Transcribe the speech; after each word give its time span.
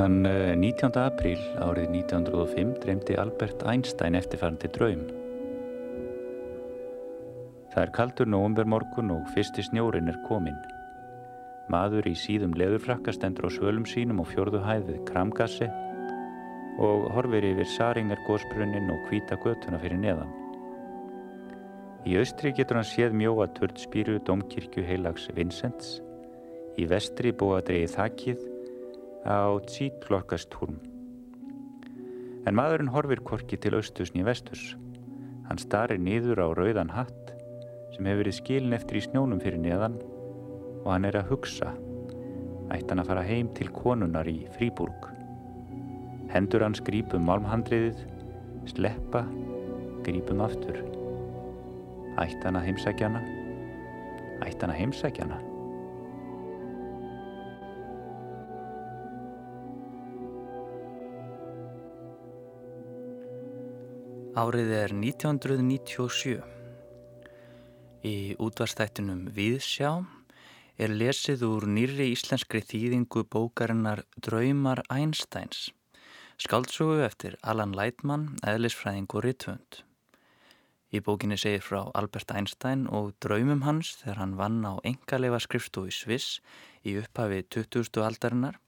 Þann 0.00 0.22
19. 0.24 0.94
Eh, 0.96 1.02
apríl 1.10 1.40
árið 1.60 1.90
1905 1.92 2.70
dreymdi 2.80 3.16
Albert 3.20 3.60
Einstein 3.68 4.14
eftirfærandi 4.16 4.70
draum. 4.72 5.02
Það 7.74 7.82
er 7.82 7.90
kaldur 7.98 8.30
nógumvermorgun 8.32 9.10
og 9.12 9.26
fyrsti 9.34 9.66
snjórin 9.66 10.08
er 10.08 10.16
kominn. 10.24 10.56
Maður 11.68 12.08
í 12.08 12.14
síðum 12.16 12.56
leðurfrakka 12.56 13.12
stendur 13.12 13.44
á 13.44 13.50
svölum 13.52 13.84
sínum 13.84 14.22
og 14.24 14.30
fjörðu 14.30 14.62
hæð 14.64 14.86
við 14.88 15.02
kramgassi 15.10 15.68
og 16.80 17.04
horfir 17.12 17.50
yfir 17.50 17.68
Saringar 17.68 18.24
gósbrunnin 18.24 18.88
og 18.94 19.04
hvita 19.10 19.36
götuna 19.44 19.82
fyrir 19.84 20.00
neðan. 20.00 20.32
Í 22.08 22.16
austri 22.22 22.54
getur 22.56 22.80
hann 22.80 22.88
séð 22.88 23.12
mjóa 23.20 23.50
törnspýru 23.52 24.16
domkirkju 24.24 24.86
heilags 24.88 25.28
Vincents, 25.36 25.98
í 26.80 26.88
vestri 26.88 27.34
búa 27.36 27.60
dreigið 27.60 27.98
þakkið 27.98 28.49
á 29.26 29.60
Tsítlorkastúrm. 29.68 30.78
En 32.48 32.56
maðurinn 32.56 32.92
horfir 32.94 33.20
korki 33.20 33.58
til 33.60 33.76
austusni 33.76 34.24
vestus. 34.24 34.74
Hann 35.48 35.60
starir 35.60 36.00
niður 36.00 36.40
á 36.40 36.48
rauðan 36.56 36.92
hatt 36.94 37.34
sem 37.92 38.06
hefur 38.06 38.22
verið 38.22 38.38
skilin 38.38 38.76
eftir 38.76 39.00
í 39.00 39.04
snjónum 39.04 39.42
fyrir 39.42 39.60
neðan 39.60 39.98
og 40.84 40.88
hann 40.94 41.04
er 41.04 41.20
að 41.20 41.34
hugsa. 41.34 41.74
Ætti 42.70 42.88
hann 42.92 43.02
að 43.02 43.10
fara 43.10 43.26
heim 43.26 43.50
til 43.58 43.68
konunar 43.74 44.30
í 44.30 44.46
Fríburg. 44.56 45.10
Hendur 46.30 46.64
hans 46.64 46.80
grípum 46.86 47.26
málmhandriðið, 47.26 48.00
sleppa, 48.70 49.26
grípum 50.06 50.40
aftur. 50.46 50.80
Ætti 52.16 52.44
hann 52.46 52.60
að 52.62 52.70
heimsækja 52.70 53.10
hana? 53.10 53.24
Ætti 54.46 54.62
hann 54.62 54.72
að 54.72 54.80
heimsækja 54.84 55.26
hana? 55.26 55.49
Árið 64.38 64.68
er 64.70 64.92
1997. 64.94 66.36
Í 68.06 68.36
útvarstættunum 68.38 69.24
Viðsjá 69.34 69.88
er 70.78 70.92
lesið 70.94 71.42
úr 71.48 71.64
nýri 71.66 72.12
íslenskri 72.12 72.60
þýðingu 72.62 73.24
bókarinnar 73.26 74.04
Draumar 74.22 74.84
Einsteins, 74.86 75.72
skaldsugu 76.38 77.00
eftir 77.02 77.34
Alan 77.42 77.74
Lightman, 77.74 78.36
eðlisfræðing 78.46 79.08
og 79.10 79.24
rittvönd. 79.26 79.80
Í 80.94 81.02
bókinni 81.02 81.34
segir 81.34 81.66
frá 81.66 81.80
Albert 81.98 82.30
Einstein 82.30 82.84
og 82.86 83.16
draumum 83.18 83.64
hans 83.66 83.96
þegar 83.98 84.22
hann 84.22 84.36
vann 84.38 84.60
á 84.62 84.78
engaleifa 84.86 85.42
skrifstofu 85.42 85.90
í 85.90 85.96
Sviss 85.96 86.38
í 86.86 86.94
upphafi 87.02 87.42
20. 87.50 87.98
aldarinnar 88.06 88.62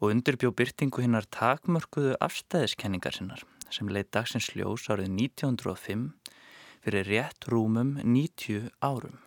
og 0.00 0.10
undirbjó 0.10 0.50
byrtingu 0.50 1.06
hinnar 1.06 1.30
takmörkuðu 1.30 2.18
afstæðiskenningar 2.18 3.14
sinnar 3.14 3.46
sem 3.74 3.88
leitt 3.92 4.10
dagsins 4.14 4.50
ljós 4.56 4.88
árið 4.92 5.10
1905 5.14 6.10
fyrir 6.84 7.08
rétt 7.08 7.48
rúmum 7.52 7.96
90 8.02 8.70
árum. 8.80 9.18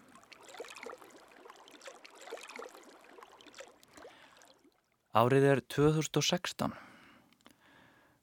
Árið 5.11 5.43
er 5.43 5.59
2016. 5.67 6.71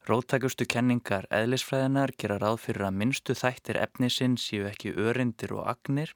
Róttækustu 0.09 0.65
kenningar 0.65 1.27
eðlisfræðinar 1.29 2.15
gera 2.17 2.39
ráð 2.41 2.63
fyrir 2.63 2.87
að 2.87 2.95
minnstu 3.03 3.35
þættir 3.37 3.77
efnisinn 3.83 4.39
séu 4.41 4.65
ekki 4.71 4.95
örindir 4.97 5.53
og 5.53 5.67
agnir, 5.69 6.15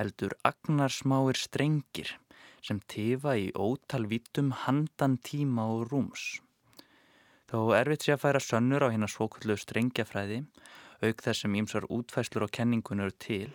heldur 0.00 0.32
agnarsmáir 0.48 1.36
strengir 1.36 2.14
sem 2.64 2.80
tifa 2.88 3.36
í 3.36 3.50
ótalvítum 3.52 4.54
handan 4.64 5.18
tíma 5.20 5.68
og 5.74 5.90
rúms. 5.92 6.38
Þó 7.48 7.72
erfitt 7.72 8.04
sé 8.04 8.12
að 8.12 8.24
færa 8.26 8.40
sönnur 8.44 8.84
á 8.84 8.92
hérna 8.92 9.06
svokullu 9.08 9.54
strengjafræði, 9.56 10.42
auk 11.00 11.22
þess 11.24 11.46
sem 11.46 11.54
ímsar 11.56 11.86
útfæslur 11.88 12.44
á 12.44 12.48
kenningunur 12.52 13.14
til, 13.16 13.48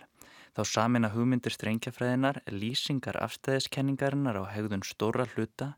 þá 0.58 0.62
samina 0.66 1.12
hugmyndir 1.14 1.54
strengjafræðinar 1.54 2.40
lýsingar 2.50 3.20
afstæðiskenningarinnar 3.22 4.40
á 4.42 4.50
hegðun 4.50 4.86
stóra 4.88 5.28
hluta 5.36 5.76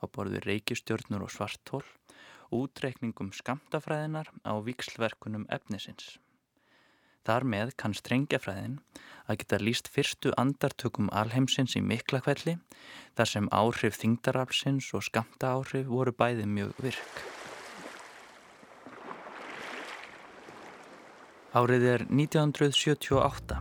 á 0.00 0.04
borðu 0.08 0.40
reykjustjörnur 0.46 1.26
og 1.26 1.34
svartól, 1.34 1.84
útreikningum 2.48 3.34
skamtafræðinar 3.36 4.32
á 4.48 4.52
vikslverkunum 4.64 5.44
efnisins. 5.52 6.16
Þar 7.28 7.44
með 7.44 7.74
kann 7.76 7.92
strengjafræðin 7.92 8.78
að 9.28 9.42
geta 9.42 9.58
líst 9.60 9.90
fyrstu 9.92 10.32
andartökum 10.40 11.10
alheimsins 11.12 11.76
í 11.76 11.84
mikla 11.84 12.22
kvelli 12.24 12.56
þar 13.18 13.32
sem 13.34 13.52
áhrif 13.52 14.00
þingdarafsins 14.00 14.94
og 14.96 15.04
skamta 15.04 15.52
áhrif 15.58 15.90
voru 15.92 16.16
bæði 16.16 16.48
mjög 16.48 16.80
virk. 16.86 17.37
Árið 21.56 21.84
er 21.88 22.02
1978. 22.12 23.56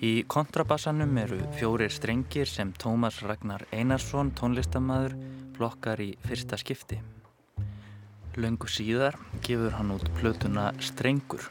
Í 0.00 0.12
kontrabassanum 0.24 1.18
eru 1.20 1.36
fjórir 1.58 1.92
strengir 1.92 2.48
sem 2.48 2.70
Tómas 2.72 3.18
Ragnar 3.20 3.66
Einarsson, 3.76 4.30
tónlistamæður, 4.32 5.18
blokkar 5.58 6.00
í 6.00 6.14
fyrsta 6.24 6.56
skipti. 6.56 7.02
Laungu 8.40 8.72
síðar 8.72 9.18
gefur 9.44 9.76
hann 9.76 9.92
út 9.92 10.08
plötuna 10.16 10.70
Strengur. 10.80 11.44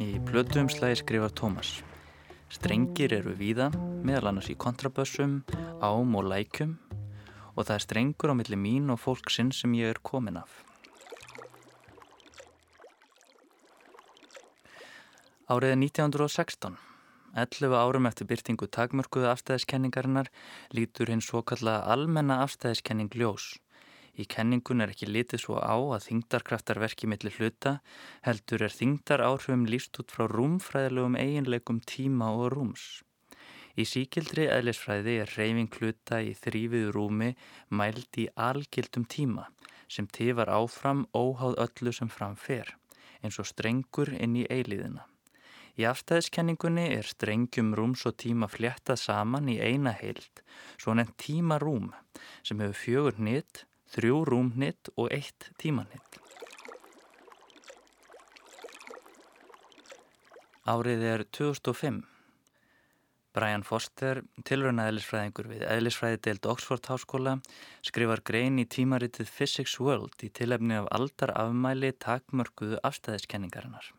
Í 0.00 0.16
plötuumslægi 0.24 1.02
skrifar 1.02 1.36
Tómas. 1.36 1.82
Strengir 2.48 3.12
eru 3.12 3.36
víða, 3.36 3.68
meðal 4.00 4.32
annars 4.32 4.48
í 4.48 4.56
kontrabassum, 4.56 5.42
ám 5.84 6.16
og 6.16 6.32
lækum 6.32 6.78
og 7.56 7.64
það 7.64 7.74
er 7.76 7.84
strengur 7.84 8.32
á 8.32 8.34
milli 8.36 8.56
mín 8.60 8.92
og 8.92 9.00
fólksinn 9.00 9.52
sem 9.52 9.72
ég 9.76 9.96
er 9.96 10.00
komin 10.04 10.40
af. 10.40 10.65
Árið 15.46 15.76
1916, 15.78 16.72
11 17.38 17.74
árum 17.78 18.08
eftir 18.08 18.26
byrtingu 18.26 18.66
takmörkuðu 18.66 19.28
afstæðiskenningarinnar, 19.30 20.26
lítur 20.74 21.12
hinn 21.12 21.22
svo 21.22 21.44
kalla 21.46 21.76
almenna 21.86 22.40
afstæðiskenning 22.42 23.14
ljós. 23.14 23.52
Í 24.18 24.26
kenningun 24.26 24.82
er 24.82 24.90
ekki 24.90 25.06
litið 25.06 25.44
svo 25.44 25.60
á 25.62 25.78
að 25.78 26.02
þingdarkraftar 26.08 26.82
verki 26.82 27.06
millir 27.06 27.38
hluta, 27.38 27.76
heldur 28.26 28.66
er 28.66 28.74
þingdar 28.74 29.22
áhrifum 29.22 29.70
líst 29.70 30.02
út 30.02 30.10
frá 30.10 30.26
rúmfræðilegum 30.34 31.14
eiginleikum 31.14 31.78
tíma 31.94 32.34
og 32.34 32.50
rúms. 32.58 32.90
Í 33.78 33.86
síkildri 33.86 34.50
eðlisfræði 34.50 35.18
er 35.22 35.34
reyfing 35.38 35.70
hluta 35.78 36.24
í 36.26 36.34
þrýfiðu 36.42 36.94
rúmi 36.98 37.34
mælt 37.70 38.18
í 38.18 38.26
algildum 38.34 39.06
tíma 39.06 39.46
sem 39.86 40.10
tifar 40.10 40.50
áfram 40.50 41.06
óháð 41.14 41.60
öllu 41.70 41.94
sem 41.94 42.10
framfer, 42.10 42.74
eins 43.22 43.38
og 43.38 43.46
strengur 43.46 44.10
inn 44.10 44.42
í 44.42 44.50
eiliðina. 44.50 45.06
Í 45.76 45.84
afstæðiskenningunni 45.84 46.86
er 46.96 47.04
strengjum 47.04 47.74
rúms 47.76 48.06
og 48.08 48.16
tíma 48.22 48.48
fléttað 48.48 48.96
saman 49.02 49.50
í 49.52 49.58
eina 49.60 49.92
heild, 49.92 50.40
svo 50.80 50.94
nefn 50.96 51.16
tíma 51.20 51.58
rúm 51.60 51.90
sem 52.40 52.62
hefur 52.64 52.78
fjögur 52.80 53.18
nýtt, 53.20 53.66
þrjú 53.92 54.22
rúm 54.30 54.54
nýtt 54.56 54.88
og 54.96 55.12
eitt 55.12 55.50
tíma 55.60 55.84
nýtt. 55.90 56.20
Árið 60.66 61.04
er 61.06 61.26
2005. 61.36 62.00
Brian 63.36 63.66
Foster, 63.68 64.22
tilröna 64.48 64.88
eðlisfræðingur 64.88 65.50
við 65.50 65.66
eðlisfræði 65.68 66.22
deild 66.24 66.48
Oxford 66.48 66.88
Háskóla, 66.88 67.36
skrifar 67.84 68.24
grein 68.24 68.56
í 68.56 68.64
tímaritið 68.64 69.28
Physics 69.28 69.76
World 69.76 70.24
í 70.24 70.32
tilefni 70.32 70.80
af 70.80 70.88
aldar 70.96 71.36
afmæli 71.36 71.92
takmörkuðu 72.00 72.80
afstæðiskenningarinnar. 72.80 73.92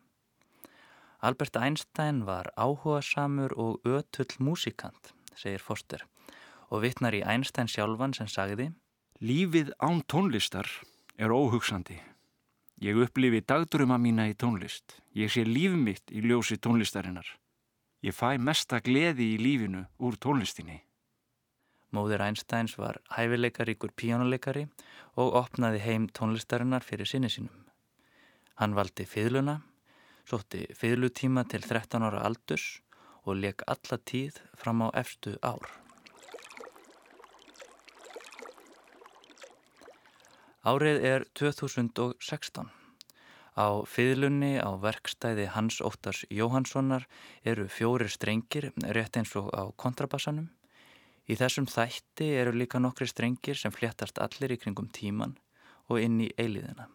Albert 1.19 1.57
Einstein 1.57 2.25
var 2.25 2.51
áhuga 2.55 3.01
samur 3.01 3.53
og 3.57 3.81
ötull 3.85 4.37
músikant, 4.37 5.13
segir 5.33 5.59
Foster, 5.59 6.03
og 6.69 6.83
vittnar 6.83 7.15
í 7.17 7.23
Einstein 7.25 7.69
sjálfan 7.71 8.13
sem 8.13 8.29
sagði 8.29 8.69
Lífið 9.17 9.71
án 9.81 10.03
tónlistar 10.05 10.69
er 11.17 11.33
óhugsandi. 11.33 11.97
Ég 12.77 12.99
upplifi 13.01 13.41
dagdröma 13.41 13.97
mína 13.97 14.27
í 14.29 14.35
tónlist. 14.37 14.99
Ég 15.17 15.33
sé 15.33 15.41
líf 15.41 15.73
mitt 15.73 16.13
í 16.13 16.21
ljósi 16.21 16.59
tónlistarinnar. 16.61 17.25
Ég 18.05 18.13
fæ 18.13 18.37
mesta 18.37 18.77
gleði 18.77 19.31
í 19.33 19.39
lífinu 19.41 19.87
úr 19.97 20.19
tónlistinni. 20.21 20.83
Móður 21.89 22.27
Einsteins 22.27 22.75
var 22.77 22.99
hæfileikaríkur 23.15 23.95
píjónuleikari 23.97 24.67
og 25.17 25.33
opnaði 25.41 25.81
heim 25.81 26.05
tónlistarinnar 26.13 26.85
fyrir 26.85 27.09
sinni 27.09 27.31
sínum. 27.33 27.65
Hann 28.61 28.77
valdi 28.77 29.07
fiðluna 29.09 29.63
sótti 30.27 30.65
fyrirlutíma 30.75 31.45
til 31.47 31.63
13 31.63 32.03
ára 32.03 32.25
aldurs 32.27 32.81
og 33.23 33.39
leik 33.39 33.63
alla 33.67 33.97
tíð 33.97 34.41
fram 34.59 34.83
á 34.83 34.87
efstu 34.99 35.37
ár. 35.39 35.63
Árið 40.67 40.99
er 41.07 41.23
2016. 41.39 42.67
Á 43.55 43.67
fyrirlunni 43.87 44.59
á 44.59 44.75
verkstæði 44.75 45.47
Hans 45.55 45.79
Óttars 45.79 46.25
Jóhanssonar 46.27 47.07
eru 47.47 47.69
fjórir 47.71 48.11
strengir 48.11 48.73
rétt 48.83 49.15
eins 49.15 49.31
og 49.39 49.47
á 49.55 49.71
kontrabassanum. 49.79 50.51
Í 51.27 51.39
þessum 51.39 51.71
þætti 51.71 52.29
eru 52.43 52.51
líka 52.51 52.83
nokkri 52.83 53.07
strengir 53.07 53.55
sem 53.55 53.71
fléttast 53.71 54.19
allir 54.19 54.53
í 54.53 54.59
kringum 54.59 54.91
tíman 54.91 55.39
og 55.87 56.03
inn 56.03 56.19
í 56.19 56.29
eiliðina. 56.35 56.91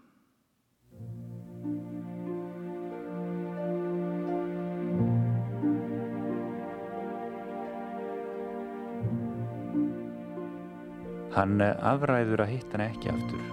Hann 11.32 11.62
afræður 11.64 12.42
að 12.44 12.50
hitta 12.52 12.76
hann 12.76 12.90
ekki 12.90 13.08
aftur. 13.08 13.44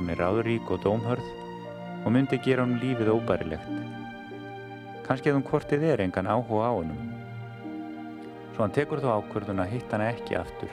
Hún 0.00 0.08
er 0.10 0.18
ráðurík 0.18 0.70
og 0.74 0.80
dómhörð 0.82 1.26
og 2.02 2.08
myndi 2.10 2.40
gera 2.42 2.64
hann 2.64 2.80
lífið 2.82 3.10
óbærilegt. 3.12 3.68
Kanski 5.06 5.30
að 5.30 5.36
hún 5.38 5.44
kortið 5.46 5.84
er 5.92 6.02
engan 6.02 6.26
áhuga 6.26 6.70
á 6.70 6.74
hennum. 6.74 7.12
Svo 8.56 8.64
hann 8.64 8.74
tekur 8.74 9.02
þó 9.04 9.12
ákvörðun 9.20 9.62
að 9.62 9.76
hitta 9.76 9.94
hann 9.94 10.06
ekki 10.08 10.38
aftur. 10.40 10.72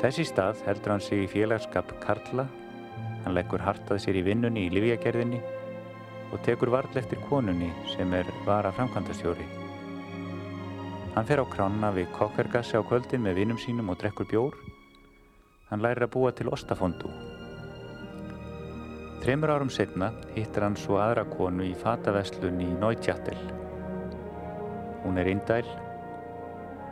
Þessi 0.00 0.24
stað 0.32 0.64
heldur 0.66 0.96
hann 0.96 1.04
sig 1.04 1.22
í 1.22 1.30
félagskap 1.30 1.94
Karla, 2.02 2.48
hann 3.22 3.36
leggur 3.36 3.62
hartað 3.62 4.02
sér 4.02 4.18
í 4.18 4.24
vinnunni 4.26 4.66
í 4.66 4.74
livjagerðinni 4.74 5.38
og 6.32 6.42
tekur 6.46 6.74
varl 6.74 6.98
eftir 6.98 7.22
konunni 7.28 7.70
sem 7.92 8.18
er 8.18 8.26
vara 8.48 8.74
framkvæmdastjóri. 8.74 9.46
Hann 11.14 11.30
fer 11.30 11.38
á 11.38 11.46
kranna 11.54 11.94
við 11.94 12.10
kokkergassi 12.18 12.78
á 12.78 12.82
kvöldin 12.82 13.22
með 13.22 13.42
vinnum 13.44 13.62
sínum 13.62 13.94
og 13.94 14.02
drekkur 14.02 14.26
bjór 14.30 14.58
Hann 15.70 15.82
lærir 15.84 16.02
að 16.06 16.14
búa 16.16 16.32
til 16.34 16.50
ostafondú. 16.50 17.10
Þreymur 19.20 19.52
árum 19.54 19.70
setna 19.70 20.08
hittir 20.34 20.64
hann 20.64 20.78
svo 20.80 20.96
aðra 20.98 21.26
konu 21.28 21.62
í 21.68 21.74
fataveslun 21.78 22.58
í 22.64 22.68
Neutjattel. 22.80 23.38
Hún 25.04 25.20
er 25.20 25.30
indæl. 25.30 25.66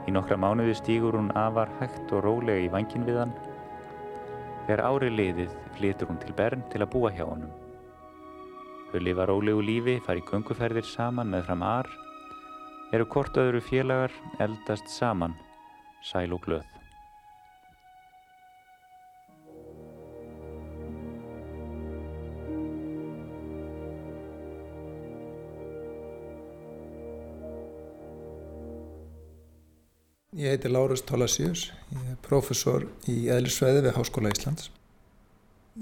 Í 0.07 0.15
nokkra 0.15 0.39
mánuði 0.41 0.77
stýgur 0.79 1.19
hún 1.19 1.33
afar 1.37 1.73
hægt 1.81 2.13
og 2.15 2.23
rólega 2.27 2.63
í 2.67 2.71
vangin 2.73 3.09
við 3.09 3.19
hann. 3.23 3.35
Þegar 4.67 4.85
ári 4.87 5.11
liðið 5.17 5.57
flytur 5.79 6.13
hún 6.13 6.23
til 6.23 6.37
Bern 6.39 6.65
til 6.73 6.85
að 6.85 6.93
búa 6.95 7.11
hjá 7.17 7.25
honum. 7.25 7.51
Þau 8.93 9.01
lifa 9.03 9.27
rólegu 9.29 9.65
lífi, 9.65 9.99
fari 10.05 10.23
kunguferðir 10.29 10.87
saman 10.87 11.33
með 11.33 11.49
fram 11.49 11.65
ar, 11.67 11.89
eru 12.93 13.09
kort 13.09 13.37
öðru 13.41 13.61
félagar 13.65 14.15
eldast 14.41 14.89
saman, 14.93 15.37
sæl 16.05 16.33
og 16.37 16.45
glöð. 16.47 16.78
Ég 30.39 30.47
heiti 30.47 30.69
Lárus 30.69 31.03
Tólasíus, 31.03 31.65
ég 31.91 32.11
er 32.13 32.19
professor 32.23 32.85
í 33.11 33.25
eðlisfræði 33.27 33.81
við 33.89 33.97
Háskóla 33.97 34.31
Íslands. 34.31 34.69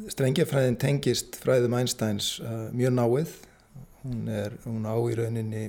Strengjafræðin 0.09 0.79
tengist 0.81 1.37
fræðum 1.43 1.75
Einsteins 1.77 2.31
uh, 2.41 2.71
mjög 2.73 2.95
náið. 2.97 3.35
Hún, 4.01 4.23
er, 4.33 4.55
hún 4.65 4.87
á 4.89 4.97
í 4.97 5.19
rauninni, 5.19 5.67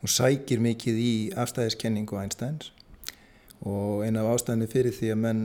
hún 0.00 0.12
sækir 0.14 0.62
mikið 0.64 1.02
í 1.02 1.10
afstæðiskenningu 1.36 2.16
Einsteins 2.16 2.70
og 3.60 4.06
eina 4.06 4.24
af 4.24 4.38
ástæðinni 4.38 4.70
fyrir 4.72 4.96
því 4.96 5.12
að 5.12 5.22
menn 5.26 5.44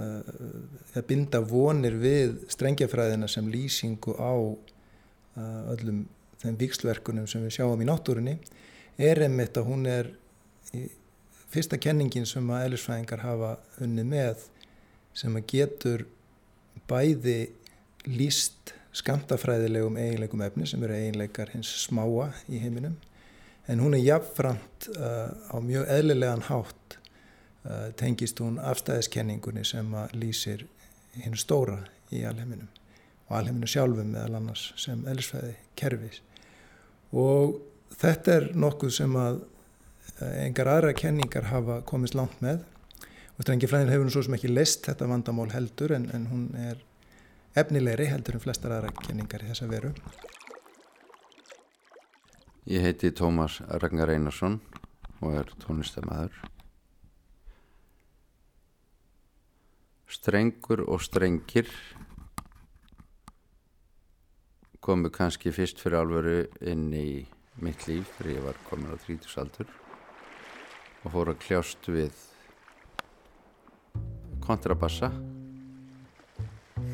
uh, 0.00 1.04
binda 1.10 1.42
vonir 1.52 2.00
við 2.00 2.48
strengjafræðina 2.56 3.28
sem 3.28 3.52
lýsingu 3.52 4.16
á 4.16 4.32
uh, 4.40 5.76
öllum 5.76 6.06
þeim 6.40 6.56
vikslverkunum 6.64 7.28
sem 7.28 7.44
við 7.44 7.58
sjáum 7.58 7.84
í 7.84 7.92
náttúrunni 7.92 8.38
er 8.96 9.24
einmitt 9.28 9.60
að 9.60 9.68
hún 9.68 9.84
er 9.98 10.14
í 10.72 10.88
fyrsta 11.52 11.78
kenningin 11.80 12.26
sem 12.28 12.50
að 12.50 12.66
eðlisfræðingar 12.66 13.24
hafa 13.26 13.54
unni 13.84 14.04
með 14.08 14.46
sem 15.16 15.34
að 15.36 15.48
getur 15.52 16.06
bæði 16.88 17.52
líst 18.08 18.74
skamtafræðilegum 18.96 19.96
eiginleikum 20.00 20.42
efni 20.44 20.66
sem 20.68 20.82
eru 20.84 20.96
eiginleikar 20.96 21.52
hins 21.54 21.70
smáa 21.84 22.30
í 22.48 22.60
heiminum 22.60 22.96
en 23.70 23.80
hún 23.80 23.96
er 23.96 24.04
jafnframt 24.04 24.88
uh, 24.96 25.30
á 25.52 25.56
mjög 25.64 25.88
eðlilegan 25.96 26.44
hátt 26.48 26.98
uh, 27.64 27.88
tengist 27.96 28.40
hún 28.42 28.58
afstæðiskenningunni 28.60 29.64
sem 29.68 29.94
að 29.96 30.16
lýsir 30.18 30.66
hinn 31.22 31.38
stóra 31.38 31.78
í 32.12 32.24
alheiminum 32.28 32.68
og 33.28 33.38
alheiminu 33.38 33.68
sjálfum 33.70 34.12
meðal 34.12 34.40
annars 34.40 34.70
sem 34.80 35.04
eðlisfræði 35.08 35.54
kerfis 35.78 36.20
og 37.12 37.60
þetta 38.00 38.36
er 38.38 38.48
nokkuð 38.56 38.94
sem 38.96 39.16
að 39.20 39.42
engar 40.42 40.70
aðra 40.72 40.92
kenningar 40.96 41.50
hafa 41.50 41.80
komist 41.88 42.16
langt 42.18 42.38
með 42.44 42.62
og 43.36 43.44
strengifræðin 43.44 43.92
hefur 43.92 44.06
nú 44.06 44.14
svo 44.14 44.24
sem 44.26 44.36
ekki 44.36 44.50
list 44.52 44.86
þetta 44.88 45.08
vandamál 45.10 45.48
heldur 45.54 45.94
en, 45.96 46.08
en 46.14 46.28
hún 46.30 46.44
er 46.58 46.82
efnilegri 47.58 48.08
heldur 48.10 48.38
en 48.38 48.44
flestar 48.44 48.76
aðra 48.76 48.92
kenningar 49.02 49.44
í 49.44 49.50
þessa 49.50 49.68
veru. 49.70 49.92
Ég 52.70 52.84
heiti 52.86 53.10
Tómas 53.10 53.58
Ragnar 53.82 54.12
Einarsson 54.14 54.60
og 55.22 55.34
er 55.40 55.50
tónlistamæður. 55.64 56.36
Strengur 60.12 60.84
og 60.86 61.02
strengir 61.02 61.70
komu 64.82 65.10
kannski 65.14 65.52
fyrst 65.54 65.80
fyrir 65.82 66.02
alvöru 66.02 66.40
inn 66.68 66.90
í 66.94 67.06
mitt 67.62 67.86
líf 67.88 68.14
þegar 68.18 68.34
ég 68.36 68.46
var 68.46 68.60
komin 68.68 68.92
á 68.92 68.96
30 68.98 69.40
aldur 69.42 69.81
og 71.02 71.12
fór 71.14 71.32
að 71.32 71.40
kljást 71.42 71.88
við 71.90 72.14
kontrabassa. 74.42 75.10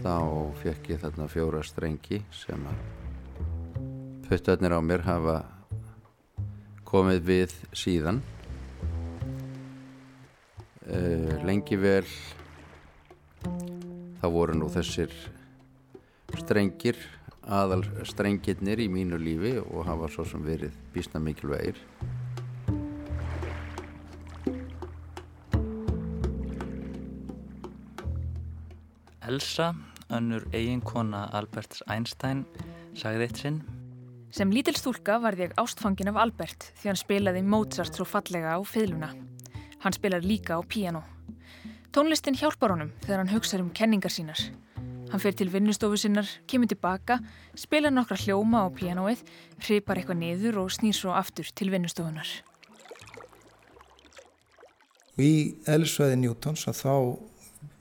Þá 0.03 0.17
fekk 0.63 0.91
ég 0.93 1.03
þarna 1.03 1.29
fjóra 1.33 1.63
strengi 1.67 2.21
sem 2.35 2.65
að 2.69 2.81
puttarnir 4.29 4.77
á 4.77 4.81
mér 4.85 5.05
hafa 5.07 5.39
komið 6.89 7.23
við 7.29 7.55
síðan. 7.77 8.23
Uh, 10.89 11.37
lengi 11.45 11.77
vel 11.77 12.07
þá 14.23 14.27
voru 14.33 14.57
nú 14.57 14.71
þessir 14.73 15.13
strengir 16.41 16.97
aðal 17.49 17.83
strengirnir 18.09 18.81
í 18.81 18.89
mínu 18.93 19.21
lífi 19.21 19.55
og 19.61 19.85
hafa 19.89 20.09
svo 20.13 20.25
sem 20.29 20.41
verið 20.45 20.73
bísna 20.95 21.21
mikilvægir 21.21 21.77
Elsa, 29.29 29.75
önnur 30.09 30.47
eiginkona 30.57 31.27
Alberts 31.37 31.83
Einstein, 31.87 32.47
sagði 32.97 33.27
eitt 33.27 33.43
sinn. 33.43 33.59
Sem 34.33 34.53
lítil 34.53 34.77
stúlka 34.77 35.19
varð 35.21 35.43
ég 35.45 35.55
ástfangin 35.61 36.09
af 36.09 36.19
Albert 36.21 36.71
því 36.81 36.91
hann 36.91 37.01
spilaði 37.01 37.43
Mozart 37.45 37.97
svo 37.97 38.07
fallega 38.09 38.57
á 38.57 38.61
fiðluna. 38.65 39.13
Hann 39.85 39.97
spilar 39.97 40.25
líka 40.25 40.57
á 40.57 40.61
piano. 40.65 41.05
Tónlistin 41.93 42.37
hjálpar 42.37 42.73
honum 42.75 42.91
þegar 43.05 43.23
hann 43.23 43.33
hugsaður 43.33 43.67
um 43.67 43.71
kenningar 43.77 44.13
sínar. 44.13 44.41
Hann 45.09 45.23
fer 45.23 45.33
til 45.33 45.49
vinnustofu 45.53 45.97
sinnar, 45.97 46.29
kemur 46.49 46.69
tilbaka, 46.69 47.21
spila 47.57 47.89
nokkra 47.93 48.19
hljóma 48.21 48.65
á 48.65 48.69
pianoið, 48.69 49.23
hripar 49.65 50.01
eitthvað 50.01 50.21
niður 50.21 50.61
og 50.65 50.73
snýr 50.73 50.97
svo 50.97 51.15
aftur 51.17 51.49
til 51.57 51.71
vinnustofunar. 51.73 52.29
Í 55.19 55.33
elsvæði 55.69 56.21
Newtons 56.21 56.69
að 56.69 56.81
þá 56.83 56.95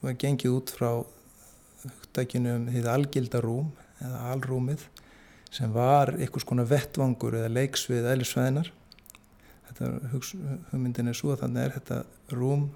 var 0.02 0.16
gengið 0.24 0.56
út 0.56 0.72
frá 0.74 0.92
hugdækinu 2.18 2.56
um 2.58 2.66
því 2.72 2.82
algildarúm 2.90 3.70
eða 4.02 4.32
alrúmið 4.34 4.88
sem 5.54 5.72
var 5.74 6.16
einhvers 6.18 6.46
konar 6.46 6.68
vettvangur 6.68 7.38
eða 7.38 7.52
leiksvið 7.54 8.10
eðlisvæðinar. 8.12 8.72
Þetta 9.68 9.92
hugmyndin 10.72 11.12
er 11.12 11.18
svo 11.18 11.36
að 11.36 11.44
þannig 11.46 11.64
er 11.64 11.76
þetta 11.78 12.00
rúm 12.34 12.68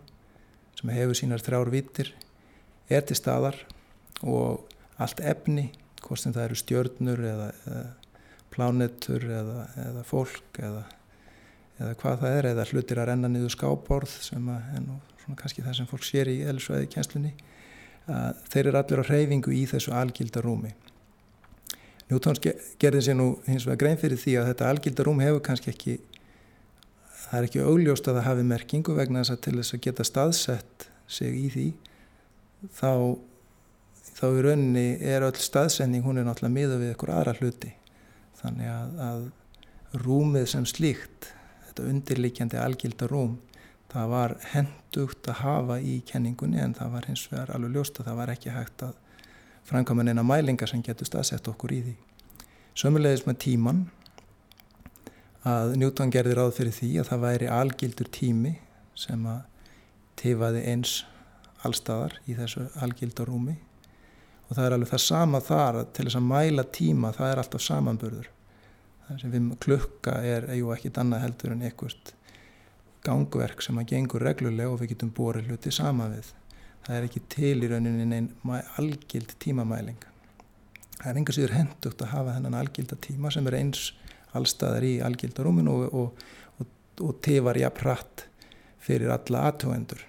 sem 0.77 0.93
hefur 0.93 1.17
sínar 1.17 1.41
þrjár 1.41 1.71
vitir 1.73 2.13
er 2.91 3.03
til 3.07 3.17
staðar 3.17 3.57
og 4.21 4.67
allt 5.01 5.21
efni, 5.25 5.71
hvort 6.01 6.21
sem 6.21 6.33
það 6.33 6.47
eru 6.47 6.59
stjörnur 6.59 7.21
eða, 7.25 7.51
eða 7.65 7.85
plánetur 8.53 9.25
eða, 9.25 9.67
eða 9.87 10.03
fólk 10.05 10.59
eða, 10.61 10.83
eða 11.79 11.95
hvað 12.01 12.19
það 12.21 12.37
er 12.37 12.49
eða 12.51 12.67
hlutir 12.69 13.01
að 13.01 13.09
renna 13.09 13.31
niður 13.31 13.55
skáborð 13.55 14.13
sem 14.21 14.51
að, 14.51 14.91
kannski 15.39 15.63
það 15.65 15.79
sem 15.79 15.89
fólk 15.89 16.05
sér 16.05 16.29
í 16.29 16.41
eðlisvæði 16.43 16.91
kjænslunni 16.91 17.33
að 18.11 18.39
þeir 18.51 18.69
eru 18.69 18.79
allir 18.81 19.01
á 19.01 19.09
hreyfingu 19.09 19.53
í 19.55 19.65
þessu 19.69 19.93
algildarúmi. 19.95 20.73
Newtons 22.11 22.41
gerði 22.43 23.01
sér 23.05 23.15
nú 23.15 23.27
hins 23.47 23.65
vegar 23.67 23.79
grein 23.85 23.99
fyrir 23.99 24.19
því 24.19 24.37
að 24.41 24.47
þetta 24.51 24.69
algildarúm 24.73 25.21
hefur 25.23 25.43
kannski 25.45 25.71
ekki, 25.71 25.97
það 27.23 27.35
er 27.39 27.47
ekki 27.47 27.61
augljóst 27.63 28.09
að 28.09 28.17
það 28.19 28.27
hafi 28.27 28.47
merkingu 28.49 28.95
vegna 28.97 29.21
þess 29.21 29.35
að 29.35 29.43
til 29.45 29.53
þess 29.59 29.75
að 29.77 29.83
geta 29.85 30.07
staðsett 30.07 30.87
sig 31.11 31.37
í 31.39 31.45
því, 31.53 31.67
þá, 32.75 32.91
þá 34.19 34.25
í 34.27 34.41
rauninni 34.47 34.87
er 35.13 35.27
öll 35.27 35.37
staðsending, 35.39 36.03
hún 36.03 36.19
er 36.19 36.27
náttúrulega 36.27 36.57
miða 36.57 36.81
við 36.81 36.91
einhver 36.91 37.13
aðra 37.15 37.37
hluti. 37.39 37.71
Þannig 38.41 38.73
að, 38.73 38.99
að 39.07 40.01
rúmið 40.03 40.49
sem 40.51 40.67
slíkt, 40.67 41.31
þetta 41.69 41.87
undirlikjandi 41.93 42.59
algildarúm, 42.59 43.37
það 43.91 44.11
var 44.13 44.35
hendugt 44.53 45.27
að 45.27 45.41
hafa 45.41 45.79
í 45.83 45.97
kenningunni 46.07 46.61
en 46.63 46.75
það 46.77 46.93
var 46.95 47.07
hins 47.09 47.25
vegar 47.31 47.51
alveg 47.55 47.75
ljóst 47.75 47.99
að 47.99 48.09
það 48.09 48.19
var 48.21 48.33
ekki 48.33 48.55
hægt 48.55 48.85
að 48.87 48.93
framkvæma 49.67 50.05
neina 50.07 50.23
mælingar 50.25 50.71
sem 50.71 50.83
getur 50.83 51.09
staðsett 51.09 51.47
okkur 51.51 51.75
í 51.75 51.81
því. 51.85 51.95
Sömulegis 52.77 53.25
með 53.27 53.39
tíman 53.45 53.81
að 55.47 55.75
Newton 55.81 56.11
gerði 56.13 56.37
ráð 56.37 56.53
fyrir 56.59 56.75
því 56.75 56.91
að 57.01 57.09
það 57.11 57.25
væri 57.25 57.49
algildur 57.51 58.11
tími 58.13 58.53
sem 58.97 59.25
að 59.27 59.41
tifaði 60.21 60.63
eins 60.71 61.01
allstaðar 61.65 62.17
í 62.29 62.35
þessu 62.37 62.67
algildarúmi 62.81 63.57
og 64.47 64.55
það 64.55 64.65
er 64.65 64.75
alveg 64.75 64.91
það 64.91 65.03
sama 65.05 65.41
þar 65.45 65.79
til 65.95 66.05
þess 66.07 66.19
að 66.19 66.29
mæla 66.29 66.65
tíma 66.77 67.13
það 67.15 67.33
er 67.33 67.41
alltaf 67.41 67.65
samanburður 67.65 68.29
það 69.07 69.21
sem 69.21 69.33
við 69.35 69.51
klukka 69.65 70.17
er 70.27 70.47
jú 70.57 70.71
ekkit 70.75 70.99
annað 71.01 71.25
heldur 71.25 71.55
en 71.55 71.63
einhvert 71.67 72.13
gangverk 73.05 73.63
sem 73.65 73.79
að 73.81 73.93
gengur 73.93 74.23
reglulega 74.25 74.71
og 74.71 74.81
við 74.81 74.93
getum 74.93 75.13
borið 75.17 75.51
hluti 75.51 75.73
sama 75.73 76.09
við. 76.11 76.29
Það 76.85 76.97
er 76.97 77.07
ekki 77.07 77.23
til 77.29 77.55
í 77.61 77.69
rauninni 77.69 78.17
einn 78.17 78.29
algild 78.81 79.35
tímamæling. 79.41 79.99
Það 80.97 81.09
er 81.11 81.19
enga 81.21 81.35
síður 81.35 81.57
hendugt 81.57 82.01
að 82.01 82.13
hafa 82.13 82.35
þennan 82.37 82.59
algilda 82.61 82.97
tíma 83.01 83.31
sem 83.33 83.47
er 83.49 83.57
eins 83.57 83.91
allstaðar 84.37 84.85
í 84.85 84.93
algildarúminu 85.03 85.73
og, 85.73 85.95
og, 85.97 86.25
og, 86.61 86.75
og 87.01 87.17
tifar 87.25 87.59
jafn 87.59 87.83
hratt 87.83 88.25
fyrir 88.81 89.13
alla 89.13 89.47
aðtöðendur 89.49 90.05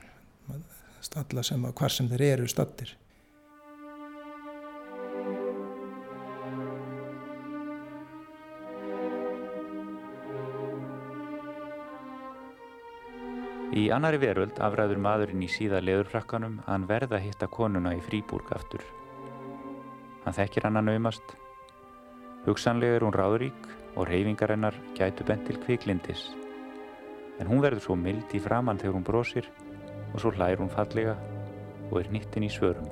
alla 1.18 1.42
sem 1.44 1.64
að 1.66 1.74
hvar 1.76 1.92
sem 1.92 2.08
þeir 2.08 2.22
eru 2.28 2.48
stattir 2.48 2.94
Í 13.72 13.86
annari 13.88 14.18
veröld 14.20 14.58
afræður 14.60 14.98
maðurinn 15.00 15.44
í 15.46 15.48
síða 15.48 15.78
leðurfrakkanum 15.80 16.58
að 16.60 16.66
hann 16.68 16.82
verða 16.90 17.16
að 17.16 17.22
hitta 17.24 17.46
konuna 17.48 17.94
í 17.96 18.02
fríbúrg 18.04 18.50
aftur. 18.52 18.82
Hann 20.26 20.34
þekkir 20.36 20.66
hann 20.66 20.76
að 20.76 20.90
naumast. 20.90 21.30
Hugsanlega 22.44 22.98
er 22.98 23.06
hún 23.06 23.16
ráðurík 23.16 23.70
og 23.96 24.10
reyfingarinnar 24.10 24.76
gætu 24.98 25.24
bent 25.24 25.46
til 25.48 25.56
kviklindis. 25.62 26.26
En 27.40 27.48
hún 27.48 27.62
verður 27.64 27.80
svo 27.86 27.96
mild 27.96 28.34
í 28.36 28.40
framann 28.44 28.80
þegar 28.82 28.98
hún 28.98 29.06
brosir 29.06 29.48
og 30.12 30.18
svo 30.20 30.34
hlæir 30.36 30.60
hún 30.60 30.72
fallega 30.72 31.14
og 31.88 31.96
er 32.02 32.10
nýttin 32.12 32.44
í 32.44 32.50
svörum. 32.52 32.90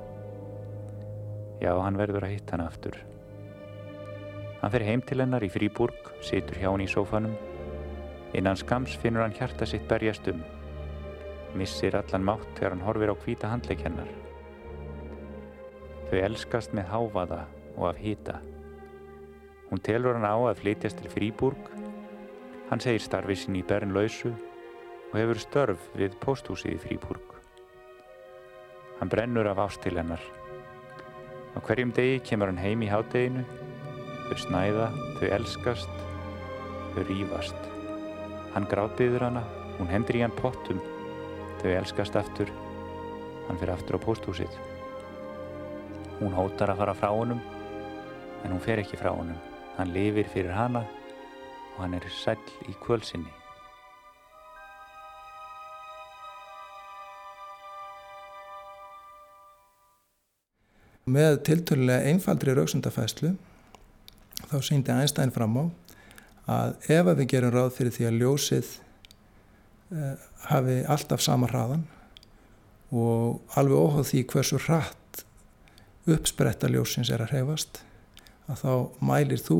Já, 1.61 1.75
hann 1.77 1.99
verður 1.99 2.25
að 2.25 2.33
hitta 2.39 2.55
hann 2.55 2.65
aftur. 2.65 2.97
Hann 4.63 4.73
fer 4.73 4.87
heim 4.87 5.05
til 5.05 5.21
hennar 5.21 5.45
í 5.45 5.51
Fríburg, 5.53 6.09
situr 6.25 6.57
hjá 6.57 6.71
hann 6.71 6.81
í 6.81 6.89
sófanum. 6.89 7.37
Innan 8.33 8.57
skams 8.57 8.97
finnur 8.97 9.27
hann 9.27 9.37
hjarta 9.37 9.69
sitt 9.69 9.85
berjast 9.85 10.25
um. 10.33 10.41
Missir 11.57 11.97
allan 11.99 12.23
mátt 12.23 12.47
þegar 12.55 12.75
hann 12.75 12.85
horfir 12.85 13.11
á 13.11 13.15
hvita 13.23 13.49
handleikennar. 13.51 14.11
Þau 16.11 16.19
elskast 16.19 16.73
með 16.75 16.89
háfaða 16.91 17.41
og 17.77 17.85
af 17.89 17.99
hýta. 18.03 18.39
Hún 19.71 19.79
telur 19.79 20.17
hann 20.17 20.27
á 20.27 20.35
að 20.35 20.59
flytjast 20.59 20.99
til 20.99 21.11
Fríburg. 21.11 21.69
Hann 22.67 22.83
segir 22.83 23.03
starfið 23.03 23.39
sín 23.39 23.59
í 23.59 23.63
Bernlausu 23.67 24.31
og 24.31 25.15
hefur 25.15 25.39
störf 25.39 25.87
við 25.95 26.17
posthúsið 26.23 26.75
í 26.75 26.81
Fríburg. 26.85 27.35
Hann 28.99 29.11
brennur 29.11 29.47
af 29.47 29.63
ást 29.63 29.83
til 29.83 29.95
hennar. 29.95 30.23
Á 31.55 31.59
hverjum 31.63 31.95
degi 31.95 32.19
kemur 32.27 32.51
hann 32.51 32.59
heim 32.59 32.83
í 32.83 32.91
hádeginu. 32.91 33.43
Þau 34.27 34.37
snæða, 34.43 34.91
þau 35.19 35.27
elskast, 35.39 36.03
þau 36.93 37.03
rýfast. 37.07 37.71
Hann 38.51 38.67
gráðbyður 38.71 39.29
hana, 39.29 39.47
hún 39.79 39.91
hendur 39.91 40.19
í 40.19 40.25
hann 40.25 40.35
pottum. 40.35 40.83
Þau 41.61 41.71
elskast 41.77 42.15
aftur. 42.17 42.49
Hann 43.47 43.59
fyrir 43.61 43.75
aftur 43.75 43.97
á 43.97 44.05
posthúsið. 44.05 44.55
Hún 46.17 46.33
hótar 46.33 46.73
að 46.73 46.81
fara 46.81 46.95
frá 46.97 47.11
honum, 47.13 47.41
en 48.41 48.53
hún 48.53 48.63
fer 48.63 48.81
ekki 48.81 48.97
frá 48.97 49.11
honum. 49.13 49.37
Hann 49.77 49.93
lifir 49.93 50.29
fyrir 50.33 50.53
hana 50.57 50.81
og 51.75 51.83
hann 51.83 51.93
er 51.97 52.09
sæl 52.13 52.37
í 52.69 52.73
kvölsinni. 52.81 53.29
Með 61.11 61.41
tilturlega 61.47 62.09
einfaldri 62.11 62.53
rauksundafæslu 62.55 63.35
þá 64.51 64.57
síndi 64.65 64.93
Einstein 64.93 65.33
fram 65.33 65.57
á 65.57 65.63
að 66.51 66.91
ef 66.93 67.09
við 67.17 67.27
gerum 67.33 67.53
ráð 67.55 67.73
fyrir 67.77 67.95
því 67.95 68.07
að 68.07 68.19
ljósið 68.21 68.69
hafi 70.47 70.81
alltaf 70.87 71.23
sama 71.23 71.49
hraðan 71.51 71.85
og 72.91 73.57
alveg 73.59 73.77
óháð 73.77 74.09
því 74.11 74.25
hversu 74.33 74.59
hratt 74.65 75.23
uppspretta 76.09 76.69
ljósins 76.71 77.11
er 77.11 77.23
að 77.23 77.35
hreyfast 77.35 77.81
að 78.51 78.63
þá 78.63 78.71
mælir 79.11 79.41
þú 79.43 79.59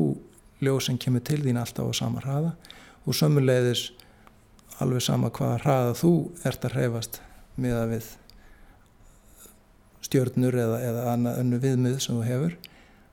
ljóð 0.62 0.80
sem 0.86 0.98
kemur 1.00 1.24
til 1.26 1.42
þín 1.44 1.60
alltaf 1.60 1.90
á 1.90 1.92
sama 1.96 2.22
hraða 2.24 2.54
og 3.04 3.18
sömuleiðis 3.18 3.90
alveg 4.82 5.04
sama 5.04 5.30
hvaða 5.34 5.60
hraða 5.62 5.94
þú 6.00 6.12
ert 6.48 6.66
að 6.66 6.76
hreyfast 6.78 7.20
miða 7.60 7.86
við 7.90 8.10
stjörnur 10.02 10.56
eða, 10.58 10.78
eða 10.82 11.08
annað 11.12 11.42
önnu 11.42 11.60
viðmið 11.62 11.98
sem 12.02 12.16
þú 12.18 12.24
hefur 12.26 12.56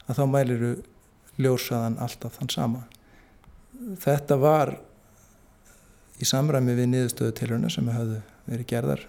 að 0.08 0.20
þá 0.20 0.24
mælir 0.34 0.64
þú 0.64 0.72
ljósaðan 1.40 2.00
alltaf 2.04 2.36
þann 2.40 2.52
sama. 2.52 2.82
Þetta 4.04 4.38
var 4.42 4.74
í 6.20 6.28
samræmi 6.28 6.76
við 6.78 6.92
niðurstöðu 6.94 7.36
tilhörna 7.40 7.72
sem 7.72 7.88
hafðu 7.94 8.20
verið 8.50 8.68
gerðar 8.70 9.06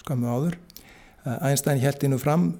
skammu 0.00 0.30
áður. 0.30 0.56
Einstein 1.26 1.82
held 1.82 2.04
innu 2.06 2.18
fram 2.22 2.52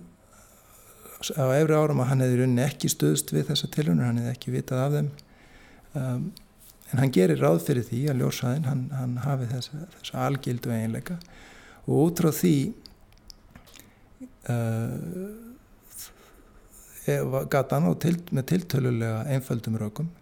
á 1.16 1.46
efri 1.56 1.76
árum 1.76 2.02
að 2.02 2.10
hann 2.10 2.24
hefði 2.24 2.40
rauninni 2.40 2.64
ekki 2.64 2.90
stöðst 2.92 3.32
við 3.32 3.48
þessa 3.50 3.70
tilhörnur, 3.72 4.06
hann 4.08 4.20
hefði 4.20 4.32
ekki 4.34 4.52
vitað 4.54 4.82
af 4.82 4.96
þeim 4.96 5.08
um, 5.96 6.26
en 6.92 7.00
hann 7.00 7.14
gerir 7.14 7.40
ráð 7.40 7.62
fyrir 7.66 7.86
því 7.86 8.02
að 8.10 8.20
ljósaðinn 8.20 8.68
hann, 8.68 8.82
hann 8.94 9.16
hafi 9.24 9.48
þessa, 9.50 9.86
þessa 9.96 10.26
algildu 10.26 10.74
eiginleika 10.74 11.16
og 11.86 11.94
út 12.02 12.22
frá 12.22 12.30
því 12.36 12.54
uh, 14.52 15.26
gata 17.50 17.80
hann 17.80 17.98
til, 18.02 18.16
með 18.34 18.48
tiltölulega 18.52 19.24
einföldum 19.32 19.80
rökum 19.80 20.12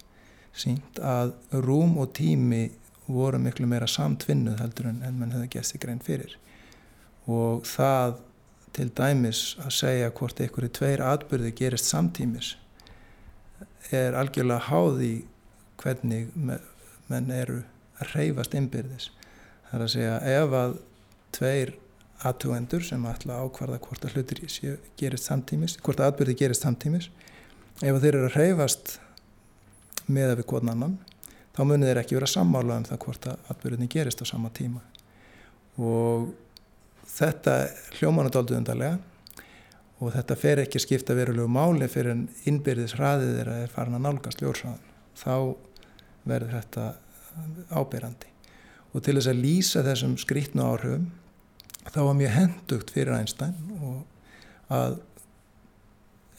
sínt 0.54 1.00
að 1.02 1.34
rúm 1.64 1.98
og 1.98 2.12
tími 2.14 2.68
voru 3.06 3.38
miklu 3.38 3.66
meira 3.68 3.88
samtvinnuð 3.90 4.61
heldur 4.62 4.88
en, 4.90 5.02
en 5.04 5.18
mann 5.20 5.34
hefði 5.34 5.50
gert 5.56 5.68
sig 5.68 5.82
grein 5.82 6.00
fyrir 6.04 6.38
og 7.30 7.64
það 7.68 8.18
til 8.75 8.90
dæmis 8.96 9.42
að 9.62 9.75
segja 9.76 10.12
hvort 10.18 10.40
einhverju 10.40 10.73
tveir 10.78 11.02
atbyrði 11.04 11.52
gerist 11.56 11.90
samtímis 11.92 12.54
er 13.94 14.16
algjörlega 14.18 14.70
háði 14.70 15.12
hvernig 15.80 16.32
menn 16.34 17.30
eru 17.34 17.62
að 18.00 18.14
reyfast 18.14 18.54
innbyrðis. 18.56 19.11
Það 19.68 19.78
er 19.78 19.84
að 19.84 19.92
segja 19.94 20.18
ef 20.34 20.56
að 20.58 20.76
tveir 21.34 21.73
aðtugendur 22.25 22.84
sem 22.87 23.06
ætla 23.11 23.37
að 23.37 23.49
ákvarða 23.49 23.80
hvort 23.84 24.06
að 24.06 24.16
hlutir 24.16 24.42
gerist 25.00 25.28
samtímis, 25.28 25.76
hvort 25.82 26.00
að 26.00 26.12
atbyrði 26.12 26.37
gerist 26.40 26.64
samtímis, 26.64 27.11
ef 27.82 27.99
þeir 28.00 28.14
eru 28.14 28.30
að 28.30 28.38
reyfast 28.38 28.99
með 30.06 30.30
að 30.30 30.38
við 30.40 30.49
hvort 30.52 30.70
annan, 30.73 30.96
þá 31.54 31.61
munir 31.68 31.90
þeir 31.90 32.02
ekki 32.02 32.18
vera 32.18 32.30
sammála 32.30 32.78
um 32.80 32.87
það 32.88 33.00
hvort 33.04 33.28
að 33.30 33.50
atbyrðinni 33.54 33.90
gerist 33.92 34.23
á 34.23 34.26
sama 34.26 34.50
tíma. 34.54 34.82
Og 35.78 36.30
þetta 37.14 37.56
hljóman 37.99 38.30
doldið 38.34 38.61
undarlega 38.61 38.99
og 40.02 40.12
þetta 40.14 40.37
fer 40.38 40.62
ekki 40.64 40.82
skipta 40.82 41.16
verulegu 41.16 41.49
máli 41.50 41.88
fyrir 41.90 42.14
en 42.14 42.26
innbyrðis 42.50 42.96
hraðið 42.99 43.40
að 43.44 43.52
er 43.62 43.73
farin 43.73 43.99
að 43.99 44.06
nálgast 44.06 44.42
ljórsraðan. 44.42 44.92
Þá 45.14 45.34
verður 46.25 46.56
þetta 46.58 46.87
ábyrrandi. 47.75 48.30
Og 48.94 49.02
til 49.02 49.16
þess 49.18 49.30
að 49.30 49.42
lýsa 49.42 49.82
þessum 49.87 50.16
skrítnu 50.20 50.64
áhrifum 50.64 51.11
þá 51.90 52.00
var 52.06 52.16
mjög 52.18 52.34
hendugt 52.34 52.92
fyrir 52.94 53.16
Einstein 53.16 53.54
og 53.82 54.73
að 54.73 54.99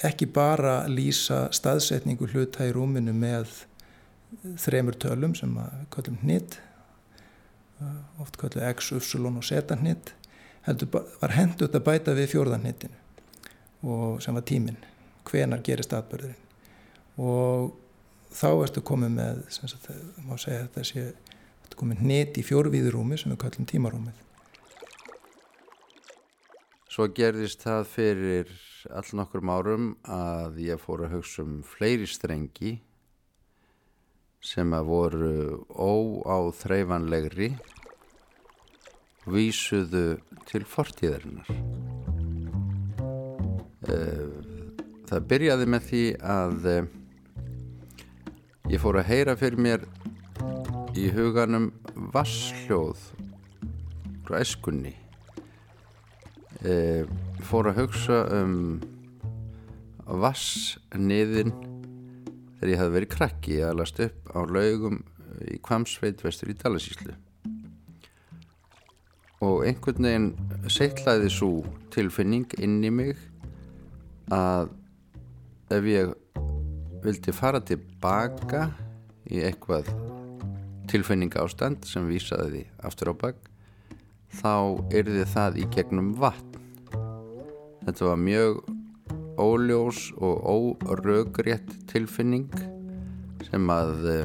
ekki 0.05 0.27
bara 0.36 0.84
lýsa 0.91 1.45
staðsetningu 1.55 2.27
hluta 2.31 2.67
í 2.67 2.74
rúminu 2.75 3.13
með 3.15 3.51
þremur 4.60 4.98
tölum 5.00 5.36
sem 5.38 5.53
við 5.55 5.88
kallum 5.94 6.20
hnitt, 6.24 6.60
oft 8.22 8.38
kallum 8.41 8.65
x, 8.72 8.91
y 8.91 9.00
og 9.00 9.44
z 9.44 9.79
hnitt 9.82 10.13
var 10.65 11.36
hendut 11.36 11.75
að 11.75 11.86
bæta 11.86 12.15
við 12.17 12.32
fjórðanhittinu 12.34 13.03
og 13.86 14.22
sem 14.24 14.34
var 14.34 14.46
tíminn 14.50 14.79
hvenar 15.25 15.62
gerist 15.65 15.94
atbyrðurinn 15.94 17.22
og 17.22 17.75
þá 18.36 18.48
ertu 18.65 18.84
komið 18.86 19.12
með 19.15 19.41
sagt, 19.53 19.89
má 20.25 20.36
segja 20.41 20.65
þetta 20.65 20.86
sé 20.89 21.03
ertu 21.05 21.79
komið 21.79 22.01
hnit 22.03 22.39
í 22.39 22.46
fjórvíðurúmi 22.46 23.20
sem 23.20 23.32
við 23.32 23.41
kallum 23.46 23.70
tímarúmið. 23.70 24.22
Svo 26.91 27.08
gerðist 27.12 27.63
það 27.63 27.88
fyrir 27.91 28.51
all 28.96 29.08
nokkur 29.20 29.44
árum 29.51 29.88
að 30.08 30.60
ég 30.63 30.82
fór 30.82 31.05
að 31.05 31.17
hugsa 31.17 31.44
um 31.44 31.58
fleiri 31.67 32.08
strengi 32.08 32.77
sem 34.46 34.75
að 34.78 34.90
voru 34.92 35.32
óáþreifanlegri 35.74 37.50
vísuðu 39.25 40.20
til 40.46 40.62
fortíðarinnar. 40.70 41.50
það 45.06 45.28
byrjaði 45.30 45.66
með 45.70 45.84
því 45.90 46.04
að 46.36 46.66
ég 48.72 48.82
fór 48.82 48.98
að 49.00 49.10
heyra 49.12 49.36
fyrir 49.40 49.62
mér 49.62 49.86
í 50.98 51.06
huganum 51.14 51.70
vassljóð 52.14 53.04
frá 54.25 54.40
eskunni 54.42 54.96
e, 56.66 57.06
fór 57.46 57.70
að 57.72 57.84
hugsa 57.84 58.24
um 58.40 58.56
vassniðin 60.06 61.54
þegar 62.55 62.71
ég 62.71 62.81
hafði 62.81 62.95
verið 62.97 63.13
krakki 63.15 63.59
að 63.65 63.77
last 63.81 64.01
upp 64.05 64.33
á 64.33 64.39
laugum 64.47 65.01
í 65.51 65.59
Kvamsveit 65.63 66.24
vestur 66.24 66.51
í 66.53 66.57
Dalasíslu 66.59 67.15
og 69.45 69.65
einhvern 69.67 70.07
veginn 70.07 70.29
seitlaði 70.71 71.29
svo 71.33 71.50
tilfinning 71.93 72.47
inn 72.63 72.79
í 72.85 72.91
mig 72.93 73.19
að 74.33 74.71
ef 75.75 75.89
ég 75.89 76.13
vildi 77.05 77.33
fara 77.35 77.62
tilbaka 77.62 78.69
í 79.29 79.43
eitthvað 79.45 79.89
tilfinninga 80.89 81.43
ástand 81.43 81.85
sem 81.89 82.07
vísaði 82.09 82.51
því 82.53 82.63
aftur 82.88 83.12
á 83.12 83.15
bakk 83.25 83.51
þá 84.35 84.53
erði 84.95 85.25
það 85.31 85.59
í 85.62 85.67
gegnum 85.74 86.13
vatn. 86.19 86.62
Þetta 87.85 88.07
var 88.09 88.19
mjög 88.21 88.62
óljós 89.38 90.12
og 90.18 90.80
órögrétt 90.86 91.72
tilfinning 91.89 92.51
sem 93.46 93.70
að 93.72 94.08
e, 94.10 94.18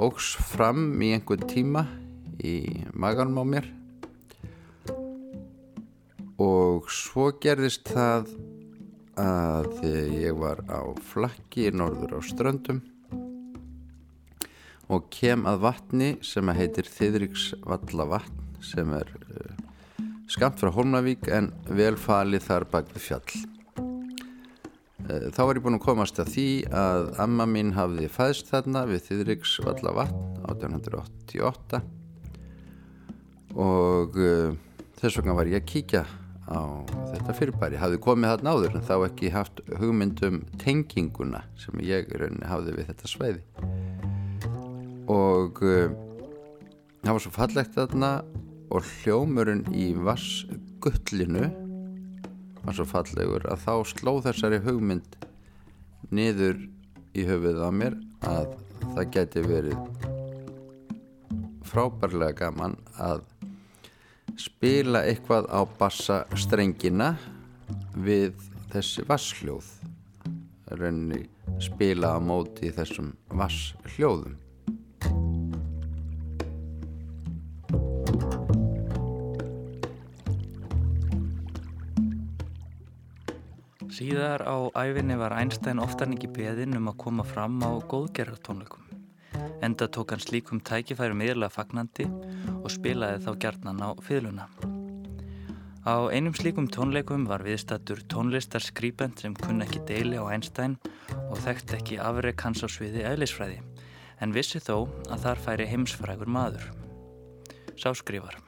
ógs 0.00 0.32
fram 0.52 0.90
í 1.02 1.12
einhvern 1.16 1.46
tíma 1.50 1.84
í 2.42 2.84
maganum 2.94 3.42
á 3.42 3.44
mér. 3.46 3.68
Og 6.42 6.88
svo 6.90 7.30
gerðist 7.42 7.92
það 7.92 8.32
að 9.20 9.84
ég 10.16 10.34
var 10.40 10.64
á 10.66 10.80
flakki 11.12 11.68
norður 11.74 12.16
á 12.16 12.20
ströndum 12.24 12.80
og 14.92 15.08
kem 15.12 15.44
að 15.48 15.62
vatni 15.66 16.08
sem 16.24 16.48
heitir 16.52 16.88
Þiðriksvalla 16.88 18.08
vatn 18.08 18.40
sem 18.64 18.90
er 18.96 19.12
skamt 20.32 20.60
frá 20.60 20.70
Holmavík 20.72 21.28
en 21.32 21.50
velfalið 21.68 22.46
þar 22.46 22.64
bak 22.72 22.88
við 22.94 23.04
fjall. 23.10 23.40
Uh, 25.02 25.28
þá 25.34 25.40
var 25.42 25.58
ég 25.58 25.64
búin 25.64 25.76
að 25.76 25.84
komast 25.84 26.20
að 26.22 26.30
því 26.36 26.46
að 26.78 27.08
amma 27.24 27.46
mín 27.50 27.74
hafði 27.76 28.08
fæðst 28.12 28.52
þarna 28.52 28.84
við 28.88 29.04
Þiðriksvalla 29.08 29.94
vatn 29.98 30.20
1888 30.46 31.82
og 33.58 34.16
uh, 34.16 34.54
þess 35.02 35.18
vegna 35.18 35.36
var 35.36 35.50
ég 35.50 35.60
að 35.60 35.68
kíkja 35.74 36.04
á 36.48 36.60
þetta 37.12 37.34
fyrirbæri. 37.36 37.80
Hafði 37.80 38.00
komið 38.02 38.32
þarna 38.32 38.54
áður 38.54 38.78
en 38.78 38.86
þá 38.88 38.94
ekki 39.08 39.32
haft 39.34 39.60
hugmyndum 39.80 40.44
tenginguna 40.62 41.42
sem 41.60 41.82
ég 41.84 42.08
rauninni 42.14 42.48
hafði 42.48 42.78
við 42.78 42.88
þetta 42.92 43.10
sveiði 43.10 43.44
og 45.12 45.60
uh, 45.66 45.92
það 47.02 47.12
var 47.12 47.22
svo 47.26 47.34
fallegt 47.34 47.76
þarna 47.76 48.12
og 48.72 48.86
hljómurinn 49.02 49.66
í 49.76 49.90
vassgullinu 50.00 51.48
var 52.62 52.76
svo 52.76 52.86
fallegur 52.88 53.44
að 53.50 53.64
þá 53.66 53.74
sló 53.90 54.14
þessari 54.24 54.60
hugmynd 54.64 55.18
niður 56.14 56.56
í 57.18 57.26
höfuð 57.28 57.60
á 57.60 57.70
mér 57.74 57.98
að 58.24 58.54
það 58.94 59.10
geti 59.16 59.44
verið 59.44 60.08
frábærlega 61.68 62.38
gaman 62.40 62.78
að 63.00 63.22
spila 64.40 65.04
eitthvað 65.08 65.48
á 65.52 65.60
bassastrengina 65.78 67.12
við 67.92 68.32
þessi 68.72 69.04
vassljóð 69.08 69.68
rauninni 70.72 71.26
spila 71.60 72.16
á 72.16 72.18
móti 72.22 72.72
þessum 72.72 73.12
vasshljóðum 73.36 74.38
Síðar 83.92 84.40
á 84.48 84.56
æfinni 84.72 85.18
var 85.20 85.34
Einstein 85.36 85.80
oftan 85.82 86.14
ekki 86.14 86.30
beðinn 86.32 86.78
um 86.78 86.86
að 86.88 86.94
koma 87.02 87.24
fram 87.28 87.58
á 87.60 87.76
góðgerðartónleikum. 87.92 88.86
Enda 89.60 89.84
tók 89.92 90.14
hann 90.14 90.22
slíkum 90.22 90.62
tækifærum 90.64 91.20
yfirlega 91.20 91.52
fagnandi 91.52 92.06
og 92.54 92.70
spilaði 92.72 93.18
þá 93.26 93.30
gjarnan 93.44 93.82
á 93.84 93.90
fyluna. 94.00 94.46
Á 95.84 96.08
einum 96.08 96.32
slíkum 96.32 96.70
tónleikum 96.72 97.26
var 97.28 97.44
viðstattur 97.44 98.00
tónlistarskrýpend 98.08 99.20
sem 99.20 99.34
kunn 99.36 99.60
ekki 99.60 99.82
deili 99.84 100.16
á 100.16 100.24
Einstein 100.24 100.78
og 101.26 101.42
þekkt 101.44 101.74
ekki 101.76 101.98
afreg 102.00 102.40
hans 102.46 102.64
á 102.64 102.72
sviði 102.72 103.04
eðlisfræði, 103.10 103.58
en 104.24 104.32
vissi 104.32 104.62
þó 104.62 104.86
að 105.12 105.26
þar 105.26 105.42
færi 105.48 105.66
heimsfrægur 105.68 106.32
maður. 106.32 106.64
Sá 107.76 107.92
skrifar. 107.92 108.40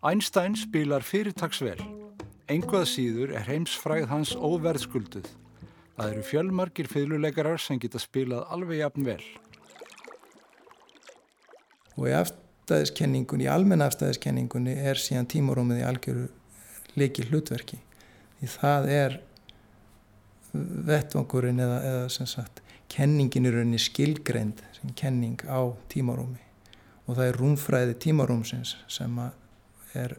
Einstein 0.00 0.56
spilar 0.56 1.04
fyrirtagsvel 1.04 1.82
Enguð 2.50 2.84
síður 2.90 3.32
er 3.38 3.46
heimsfræð 3.48 4.10
hans 4.10 4.34
óverðskulduð. 4.36 5.28
Það 5.94 6.10
eru 6.10 6.24
fjölmarkir 6.28 6.88
fylguleikarar 6.90 7.60
sem 7.62 7.78
geta 7.80 8.00
spilað 8.02 8.48
alveg 8.52 8.82
jafn 8.82 9.06
vel. 9.06 9.20
Og 11.94 12.10
í 12.10 12.16
afstæðiskenningunni, 12.18 13.46
í 13.46 13.52
almenna 13.52 13.86
afstæðiskenningunni 13.88 14.74
er 14.90 15.00
síðan 15.00 15.30
tímorúmið 15.30 15.80
í 15.84 15.86
algjöru 15.88 16.26
leiki 16.98 17.24
hlutverki. 17.30 17.78
Því 18.40 18.50
það 18.58 18.90
er 18.92 19.16
vettvangurinn 20.90 21.62
eða, 21.64 21.78
eða 21.88 22.04
sem 22.12 22.28
sagt 22.28 22.60
kenningin 22.92 23.48
í 23.48 23.54
rauninni 23.54 23.80
skilgreind 23.80 24.60
sem 24.76 24.92
kenning 24.98 25.40
á 25.48 25.72
tímarúmi 25.90 26.42
og 27.04 27.16
það 27.16 27.26
er 27.26 27.38
rúmfræði 27.40 27.96
tímarúmsins 28.04 28.76
sem 28.90 29.16
er 29.98 30.14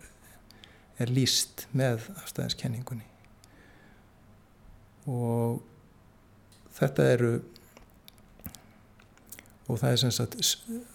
er 1.01 1.11
líst 1.11 1.65
með 1.75 2.07
afstæðiskenningunni. 2.21 3.05
Og 5.11 5.61
þetta 6.75 7.09
eru 7.15 7.33
og 9.65 9.79
það 9.81 9.91
er 9.91 9.99
sem 10.01 10.13
sagt 10.13 10.37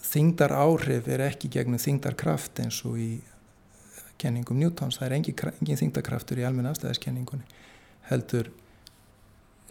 þingdar 0.06 0.54
áhrif 0.54 1.08
er 1.10 1.24
ekki 1.26 1.50
gegnum 1.50 1.80
þingdarkraft 1.82 2.62
eins 2.62 2.78
og 2.86 3.00
í 3.02 3.10
kenningum 4.20 4.60
Newtons, 4.60 5.00
það 5.00 5.06
er 5.08 5.16
engin, 5.16 5.52
engin 5.60 5.80
þingdarkraftur 5.80 6.40
í 6.40 6.44
almenn 6.46 6.68
afstæðiskenningunni 6.70 7.46
heldur 8.10 8.50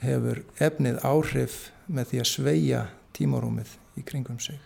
hefur 0.01 0.41
efnið 0.63 0.99
áhrif 1.05 1.69
með 1.87 2.11
því 2.11 2.21
að 2.21 2.29
sveia 2.31 2.81
tímarúmið 3.15 3.75
í 3.99 4.03
kringum 4.07 4.39
sig. 4.41 4.59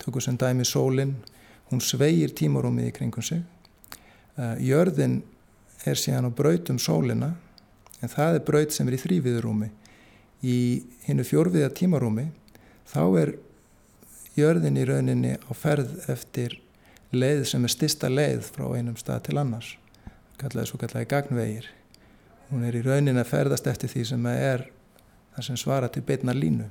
Tökur 0.00 0.24
sem 0.24 0.38
dæmi 0.40 0.64
sólinn 0.68 1.16
hún 1.70 1.82
sveir 1.84 2.32
tímarúmið 2.36 2.90
í 2.90 2.94
kringum 2.96 3.24
sig 3.24 3.44
jörðin 4.36 5.20
er 5.84 5.98
síðan 6.00 6.28
á 6.28 6.30
brautum 6.34 6.78
sólina 6.80 7.34
en 8.02 8.12
það 8.12 8.38
er 8.38 8.46
braut 8.46 8.74
sem 8.74 8.88
er 8.88 8.96
í 8.96 9.00
þrýviðurúmi. 9.02 9.70
Í 10.44 10.56
hinnu 11.06 11.24
fjórviða 11.24 11.70
tímarúmi 11.76 12.26
þá 12.90 13.02
er 13.20 13.34
jörðin 14.36 14.80
í 14.80 14.84
rauninni 14.88 15.34
á 15.38 15.52
ferð 15.56 16.08
eftir 16.10 16.58
leið 17.14 17.44
sem 17.48 17.64
er 17.64 17.72
stista 17.72 18.10
leið 18.10 18.50
frá 18.50 18.66
einum 18.74 18.98
stað 18.98 19.28
til 19.28 19.38
annars. 19.40 19.74
Kallaði 20.40 20.70
svo 20.70 20.80
kallaði 20.82 21.10
gagnvegir. 21.10 21.68
Hún 22.50 22.64
er 22.66 22.76
í 22.76 22.82
rauninni 22.84 23.22
að 23.22 23.30
ferðast 23.30 23.68
eftir 23.70 23.92
því 23.92 24.06
sem 24.10 24.26
er 24.32 24.66
það 25.36 25.46
sem 25.48 25.60
svara 25.60 25.90
til 25.90 26.02
beitna 26.06 26.34
línu 26.34 26.66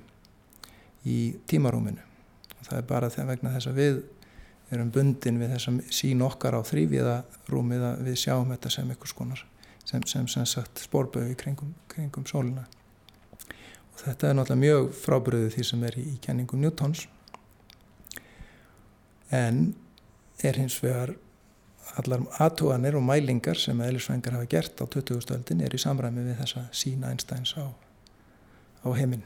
í 1.07 1.35
tímarúminu. 1.49 2.03
Og 2.59 2.67
það 2.67 2.77
er 2.77 2.89
bara 2.91 3.11
þegar 3.11 3.31
vegna 3.31 3.55
þess 3.55 3.71
að 3.71 3.79
við 3.79 4.03
erum 4.75 4.91
bundin 4.93 5.39
við 5.41 5.55
þess 5.55 5.71
að 5.71 5.81
sín 5.95 6.21
okkar 6.25 6.57
á 6.57 6.61
þrýviða 6.65 7.17
rúmið 7.51 7.87
að 7.89 8.05
við 8.07 8.21
sjáum 8.23 8.53
þetta 8.53 8.71
sem 8.75 8.93
einhvers 8.93 9.15
konar 9.17 9.43
sem, 9.83 10.03
sem, 10.07 10.27
sem 10.27 10.45
sagt 10.47 10.83
spórbögu 10.85 11.35
kringum, 11.39 11.73
kringum 11.91 12.25
sólina 12.29 12.65
og 13.93 13.99
þetta 14.01 14.29
er 14.29 14.37
náttúrulega 14.37 14.61
mjög 14.63 14.93
frábriðið 15.01 15.57
því 15.57 15.67
sem 15.69 15.83
er 15.89 15.99
í, 15.99 16.05
í 16.13 16.15
kenningum 16.23 16.63
Newtons 16.63 17.05
en 19.33 19.61
er 20.43 20.59
hins 20.59 20.79
vegar 20.83 21.15
allar 21.99 22.23
aðtúanir 22.41 22.95
og 22.97 23.05
mælingar 23.05 23.59
sem 23.59 23.79
eðlisvængar 23.83 24.37
hafa 24.37 24.49
gert 24.49 24.81
á 24.81 24.85
20. 24.87 25.21
stöldin 25.25 25.61
er 25.65 25.75
í 25.75 25.81
samræmi 25.81 26.25
við 26.25 26.39
þessa 26.41 26.67
sína 26.73 27.11
Einsteins 27.13 27.53
á, 27.59 27.67
á 27.67 28.87
heiminn 28.95 29.25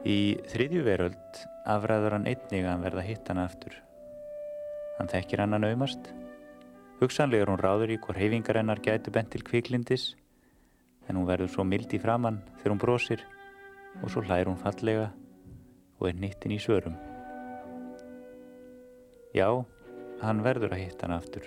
Í 0.00 0.40
þriðju 0.48 0.80
veröld 0.86 1.40
afræður 1.68 2.14
hann 2.16 2.28
einnig 2.30 2.62
að 2.62 2.70
hann 2.70 2.84
verða 2.86 3.02
hitt 3.04 3.26
hann 3.28 3.42
aftur. 3.42 3.74
Hann 4.96 5.10
þekkir 5.12 5.42
hann 5.42 5.56
að 5.58 5.66
naumast. 5.66 6.08
Hugsanlega 7.02 7.44
er 7.44 7.52
hún 7.52 7.60
ráður 7.60 7.92
í 7.92 7.98
hvort 8.00 8.20
heifingar 8.20 8.60
hennar 8.62 8.80
gætu 8.80 9.12
bent 9.12 9.28
til 9.34 9.42
kviklindis 9.44 10.14
en 11.08 11.20
hún 11.20 11.28
verður 11.28 11.52
svo 11.52 11.68
mild 11.68 11.92
í 11.92 12.00
framann 12.00 12.40
þegar 12.60 12.72
hún 12.72 12.80
brosir 12.80 13.26
og 14.00 14.08
svo 14.08 14.24
hlæður 14.24 14.54
hún 14.54 14.60
fallega 14.64 15.10
og 16.00 16.08
er 16.08 16.16
nittin 16.16 16.56
í 16.56 16.60
svörum. 16.62 16.96
Já, 19.36 19.52
hann 20.24 20.44
verður 20.48 20.78
að 20.78 20.84
hitta 20.86 21.06
hann 21.06 21.18
aftur. 21.18 21.44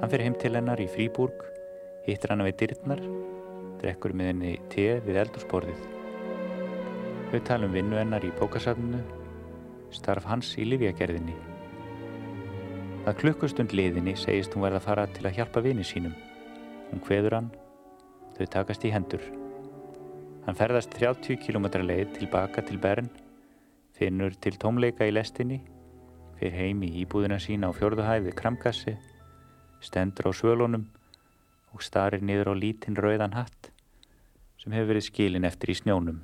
Hann 0.00 0.08
fyrir 0.08 0.30
heim 0.30 0.40
til 0.40 0.56
hennar 0.56 0.80
í 0.80 0.88
Fríburg, 0.88 1.44
hittir 2.08 2.32
hann 2.32 2.48
við 2.48 2.62
dyrtnar, 2.64 3.06
drekkur 3.84 4.16
með 4.16 4.32
henni 4.32 4.58
te 4.72 4.92
við 5.04 5.26
eldursporðið. 5.26 5.99
Þau 7.30 7.40
tala 7.46 7.68
um 7.68 7.74
vinnu 7.76 7.94
hennar 7.94 8.24
í 8.26 8.32
bókasafninu, 8.34 9.00
starf 9.94 10.24
hans 10.26 10.48
í 10.58 10.64
livjagerðinni. 10.66 11.36
Að 13.06 13.20
klukkustund 13.20 13.70
liðinni 13.70 14.16
segist 14.18 14.56
hún 14.56 14.64
verða 14.66 14.80
að 14.80 14.86
fara 14.88 15.04
til 15.14 15.22
að 15.28 15.36
hjálpa 15.36 15.62
vini 15.62 15.84
sínum. 15.86 16.16
Hún 16.90 17.02
hveður 17.06 17.36
hann, 17.36 17.50
þau 18.34 18.48
takast 18.54 18.82
í 18.82 18.90
hendur. 18.90 19.22
Hann 20.42 20.58
ferðast 20.58 20.96
30 20.98 21.38
km 21.44 21.68
leið 21.84 22.16
tilbaka 22.16 22.64
til 22.66 22.80
Bern, 22.82 23.12
finnur 23.94 24.34
til 24.34 24.58
tómleika 24.58 25.06
í 25.06 25.14
lestinni, 25.14 25.60
fyrir 26.40 26.58
heim 26.58 26.82
í 26.82 26.90
íbúðina 27.04 27.38
sína 27.38 27.70
á 27.70 27.76
fjörðuhæði 27.78 28.34
kramkassi, 28.34 28.96
stendur 29.78 30.28
á 30.28 30.32
svölunum 30.34 30.88
og 31.70 31.86
starir 31.86 32.26
niður 32.26 32.52
á 32.52 32.54
lítinn 32.58 32.98
rauðan 32.98 33.38
hatt 33.38 33.70
sem 34.58 34.74
hefur 34.74 34.96
verið 34.96 35.08
skilin 35.12 35.46
eftir 35.46 35.70
í 35.70 35.78
snjónum. 35.78 36.20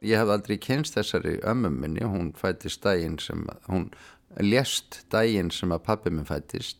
Ég 0.00 0.14
hef 0.14 0.28
aldrei 0.30 0.58
kynst 0.62 0.94
þessari 0.94 1.40
ömmum 1.48 1.80
minni, 1.82 2.04
hún 2.06 2.30
fættist 2.38 2.84
daginn 2.84 3.18
sem, 3.18 3.46
hún 3.66 3.90
lést 4.38 5.00
daginn 5.10 5.50
sem 5.50 5.72
að 5.74 5.82
pappi 5.88 6.10
minn 6.14 6.28
fættist. 6.28 6.78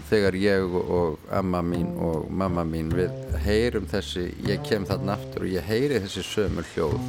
þegar 0.10 0.38
ég 0.42 0.76
og 0.82 1.20
amma 1.34 1.62
mín 1.66 1.94
og 2.02 2.28
mamma 2.30 2.66
mín 2.68 2.92
við 2.94 3.14
heyrum 3.46 3.88
þessi 3.90 4.28
ég 4.46 4.64
kem 4.66 4.86
þarna 4.88 5.16
aftur 5.18 5.46
og 5.46 5.54
ég 5.54 5.66
heyri 5.66 6.02
þessi 6.04 6.24
sömur 6.26 6.68
hljóð 6.74 7.00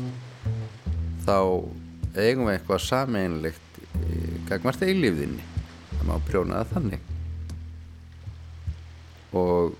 þá 1.26 1.38
eigum 2.20 2.48
við 2.48 2.54
eitthvað 2.56 2.82
sameinlegt 2.86 3.80
gagmart 4.48 4.82
eilífðinni. 4.86 5.44
Það 5.90 6.04
má 6.08 6.16
prjóna 6.26 6.60
það 6.62 6.72
þannig. 6.74 7.02
Og 9.36 9.76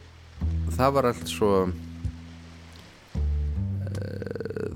það 0.76 0.94
var 0.96 1.08
allt 1.10 1.28
svo 1.30 1.50
uh, 1.64 1.72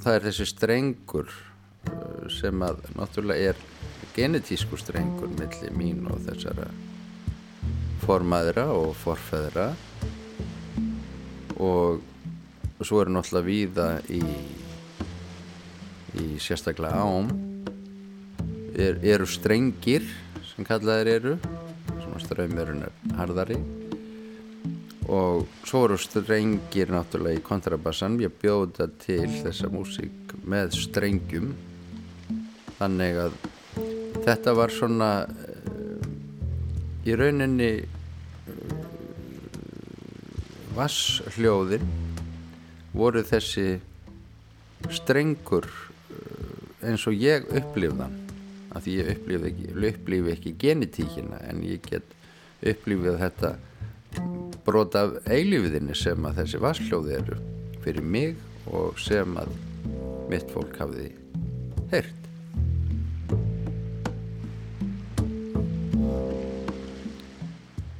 það 0.01 0.15
er 0.15 0.27
þessi 0.29 0.47
strengur 0.49 1.29
uh, 1.31 2.27
sem 2.33 2.57
að 2.65 2.77
náttúrulega 2.97 3.53
er 3.53 3.59
genetísku 4.17 4.79
strengur 4.81 5.31
millir 5.37 5.73
mín 5.77 6.07
og 6.11 6.23
þessara 6.25 6.69
formaðra 8.07 8.67
og 8.73 8.95
forfæðra 8.99 9.69
og 11.61 12.01
svo 12.81 13.03
eru 13.03 13.13
náttúrulega 13.13 13.51
víða 13.51 13.89
í 14.09 14.25
í 16.21 16.41
sérstaklega 16.43 17.05
ám 17.05 17.50
er, 18.75 18.99
eru 19.03 19.27
strengir 19.29 20.07
sem 20.53 20.67
kallaðir 20.67 21.15
eru. 21.19 21.37
Svona 22.01 22.21
ströymurinn 22.23 22.87
er 22.87 23.15
hardari 23.19 23.59
og 25.11 25.49
svo 25.67 25.85
eru 25.89 25.97
strengir 25.99 26.93
náttúrulega 26.95 27.41
í 27.41 27.43
kontrabassan 27.43 28.21
ég 28.23 28.35
bjóða 28.39 28.87
til 29.03 29.27
þessa 29.41 29.71
músík 29.73 30.37
með 30.47 30.77
strengjum. 30.79 31.51
Þannig 32.79 33.19
að 33.25 33.35
þetta 34.25 34.55
var 34.57 34.73
svona 34.73 35.11
uh, 35.27 36.07
í 37.05 37.17
rauninni 37.19 37.73
uh, 37.83 38.75
vassljóðin 40.79 41.85
voru 42.95 43.25
þessi 43.27 43.69
strengur 44.95 45.67
uh, 45.67 46.87
eins 46.87 47.07
og 47.11 47.19
ég 47.19 47.51
upplifðan 47.51 48.30
af 48.75 48.85
því 48.85 48.97
ég 49.01 49.11
upplifi 49.15 49.51
ekki, 49.51 49.73
upplifi 49.91 50.35
ekki 50.35 50.55
genetíkina 50.61 51.41
en 51.49 51.65
ég 51.67 51.83
get 51.87 52.17
upplifið 52.61 53.19
þetta 53.21 53.55
brot 54.67 54.97
af 54.99 55.17
eilífiðinni 55.31 55.97
sem 55.97 56.27
að 56.27 56.43
þessi 56.43 56.63
vassljóði 56.63 57.17
eru 57.19 57.41
fyrir 57.85 58.05
mig 58.05 58.39
og 58.71 58.99
sem 59.01 59.37
að 59.41 59.53
mitt 60.31 60.51
fólk 60.53 60.77
hafiði 60.79 61.13
heyrt. 61.91 62.17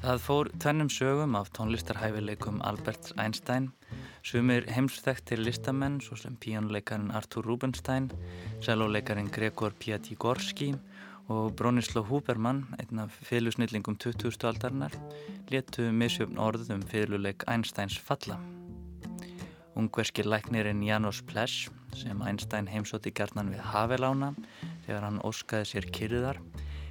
Það 0.01 0.23
fór 0.25 0.49
tvennum 0.59 0.89
sögum 0.91 1.37
af 1.39 1.51
tónlistarhæfileikum 1.55 2.63
Albert 2.67 3.13
Einstein 3.21 3.71
Sumir 4.21 4.67
heimsþektir 4.69 5.41
listamenn 5.41 5.97
svo 6.05 6.17
sem 6.21 6.35
píjónuleikarin 6.37 7.09
Artur 7.17 7.47
Rubinstein, 7.47 8.11
selvoleikarin 8.61 9.31
Gregor 9.33 9.73
Piatigorski 9.73 10.75
og 11.33 11.55
Bronislav 11.57 12.05
Huberman, 12.11 12.67
einn 12.83 13.01
af 13.01 13.17
fyrirlusnillingum 13.25 13.97
20. 13.97 14.45
aldarinnar, 14.45 14.93
letu 15.49 15.89
misjöfn 15.93 16.39
orð 16.39 16.69
um 16.75 16.83
fyrirluleik 16.83 17.47
Einsteins 17.49 17.97
falla. 17.99 18.37
Ungverski 19.75 20.27
læknirinn 20.27 20.83
Janos 20.85 21.23
Plesch, 21.23 21.71
sem 21.97 22.21
Einstein 22.21 22.69
heimsóti 22.69 23.15
gerðnan 23.17 23.55
við 23.55 23.65
Havelána 23.73 24.35
þegar 24.85 25.07
hann 25.07 25.23
óskaði 25.25 25.71
sér 25.73 25.89
kyrðar, 25.97 26.43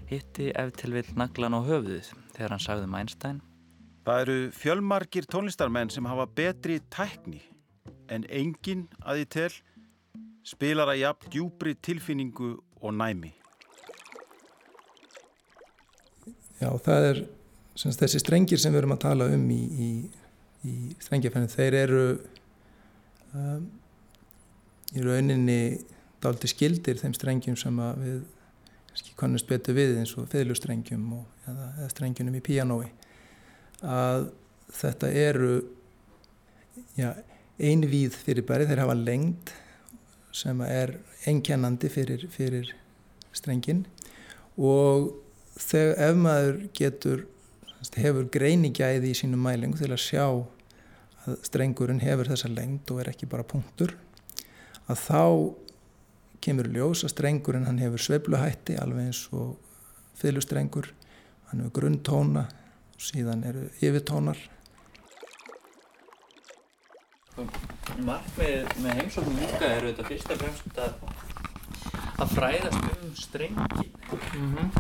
hitti 0.10 0.50
ef 0.58 0.74
til 0.82 0.96
vill 0.98 1.14
naglan 1.14 1.54
á 1.54 1.62
höfuðið 1.62 2.10
þegar 2.34 2.56
hann 2.56 2.66
sagði 2.66 2.90
um 2.90 2.98
Einstein 2.98 3.44
Það 4.10 4.24
eru 4.24 4.36
fjölmarkir 4.58 5.26
tónlistarmenn 5.30 5.92
sem 5.94 6.06
hafa 6.10 6.24
betri 6.34 6.80
tækni 6.90 7.44
en 8.10 8.24
enginn 8.26 8.88
að 9.06 9.20
því 9.20 9.26
tel 9.36 9.58
spilar 10.50 10.90
að 10.90 11.02
jafn 11.04 11.28
djúbri 11.36 11.76
tilfinningu 11.78 12.56
og 12.82 12.96
næmi. 12.98 13.30
Já, 16.58 16.72
það 16.88 17.06
er 17.12 17.22
semst, 17.78 18.02
þessi 18.02 18.24
strengir 18.24 18.58
sem 18.58 18.74
við 18.74 18.82
erum 18.82 18.96
að 18.96 19.04
tala 19.04 19.28
um 19.30 19.44
í, 19.54 19.60
í, 19.62 19.92
í 20.66 20.74
strengjafennum, 21.06 21.52
þeir 21.54 21.78
eru 21.84 22.02
um, 23.38 23.68
í 24.90 25.06
rauninni 25.06 25.60
daldi 26.18 26.50
skildir 26.50 26.98
þeim 26.98 27.14
strengjum 27.14 27.60
sem 27.62 27.78
við 28.02 28.24
kannast 29.22 29.46
betur 29.46 29.78
við 29.78 30.00
eins 30.02 30.16
og 30.18 30.26
feðlustrengjum 30.34 31.06
eða, 31.14 31.70
eða 31.78 31.92
strengjunum 31.94 32.42
í 32.42 32.44
píanói 32.50 32.90
að 33.84 34.30
þetta 34.76 35.10
eru 35.16 35.54
já, 36.98 37.14
einvíð 37.60 38.18
fyrirbæri, 38.20 38.68
þeir 38.70 38.84
hafa 38.84 38.98
lengd 38.98 39.54
sem 40.36 40.62
er 40.66 40.98
einkennandi 41.28 41.90
fyrir, 41.92 42.28
fyrir 42.32 42.70
strengin 43.36 43.86
og 44.60 45.12
þegar 45.60 46.04
ef 46.10 46.20
maður 46.20 46.62
getur 46.78 47.26
hefur 48.00 48.28
greinigæði 48.32 49.12
í 49.14 49.18
sínum 49.18 49.42
mælingu 49.44 49.80
til 49.80 49.92
að 49.92 50.04
sjá 50.04 50.26
að 51.26 51.40
strengurinn 51.48 52.04
hefur 52.04 52.30
þessa 52.32 52.52
lengd 52.52 52.92
og 52.92 53.02
er 53.02 53.12
ekki 53.14 53.30
bara 53.30 53.48
punktur 53.48 53.96
að 54.90 55.02
þá 55.06 55.24
kemur 56.44 56.70
ljós 56.72 57.04
að 57.06 57.14
strengurinn 57.16 57.68
hann 57.68 57.82
hefur 57.82 58.04
sveifluhætti 58.04 58.78
alveg 58.80 59.10
eins 59.10 59.26
og 59.36 59.58
fylgustrengur, 60.20 60.90
hann 61.50 61.64
hefur 61.64 61.76
grunntóna 61.82 62.48
og 63.00 63.06
síðan 63.08 63.46
eru 63.48 63.62
yfirtónar. 63.80 64.40
Markmið 68.04 68.74
með 68.84 68.98
heimsóknum 69.00 69.38
líka 69.40 69.70
eru 69.78 69.94
þetta 69.94 70.08
fyrst 70.10 70.34
og 70.34 70.42
fremst 70.42 70.82
að, 70.84 70.98
að 72.20 72.34
fræðast 72.36 72.90
um 72.90 73.14
strengin. 73.16 73.94
Mm 74.36 74.52
-hmm. 74.52 74.74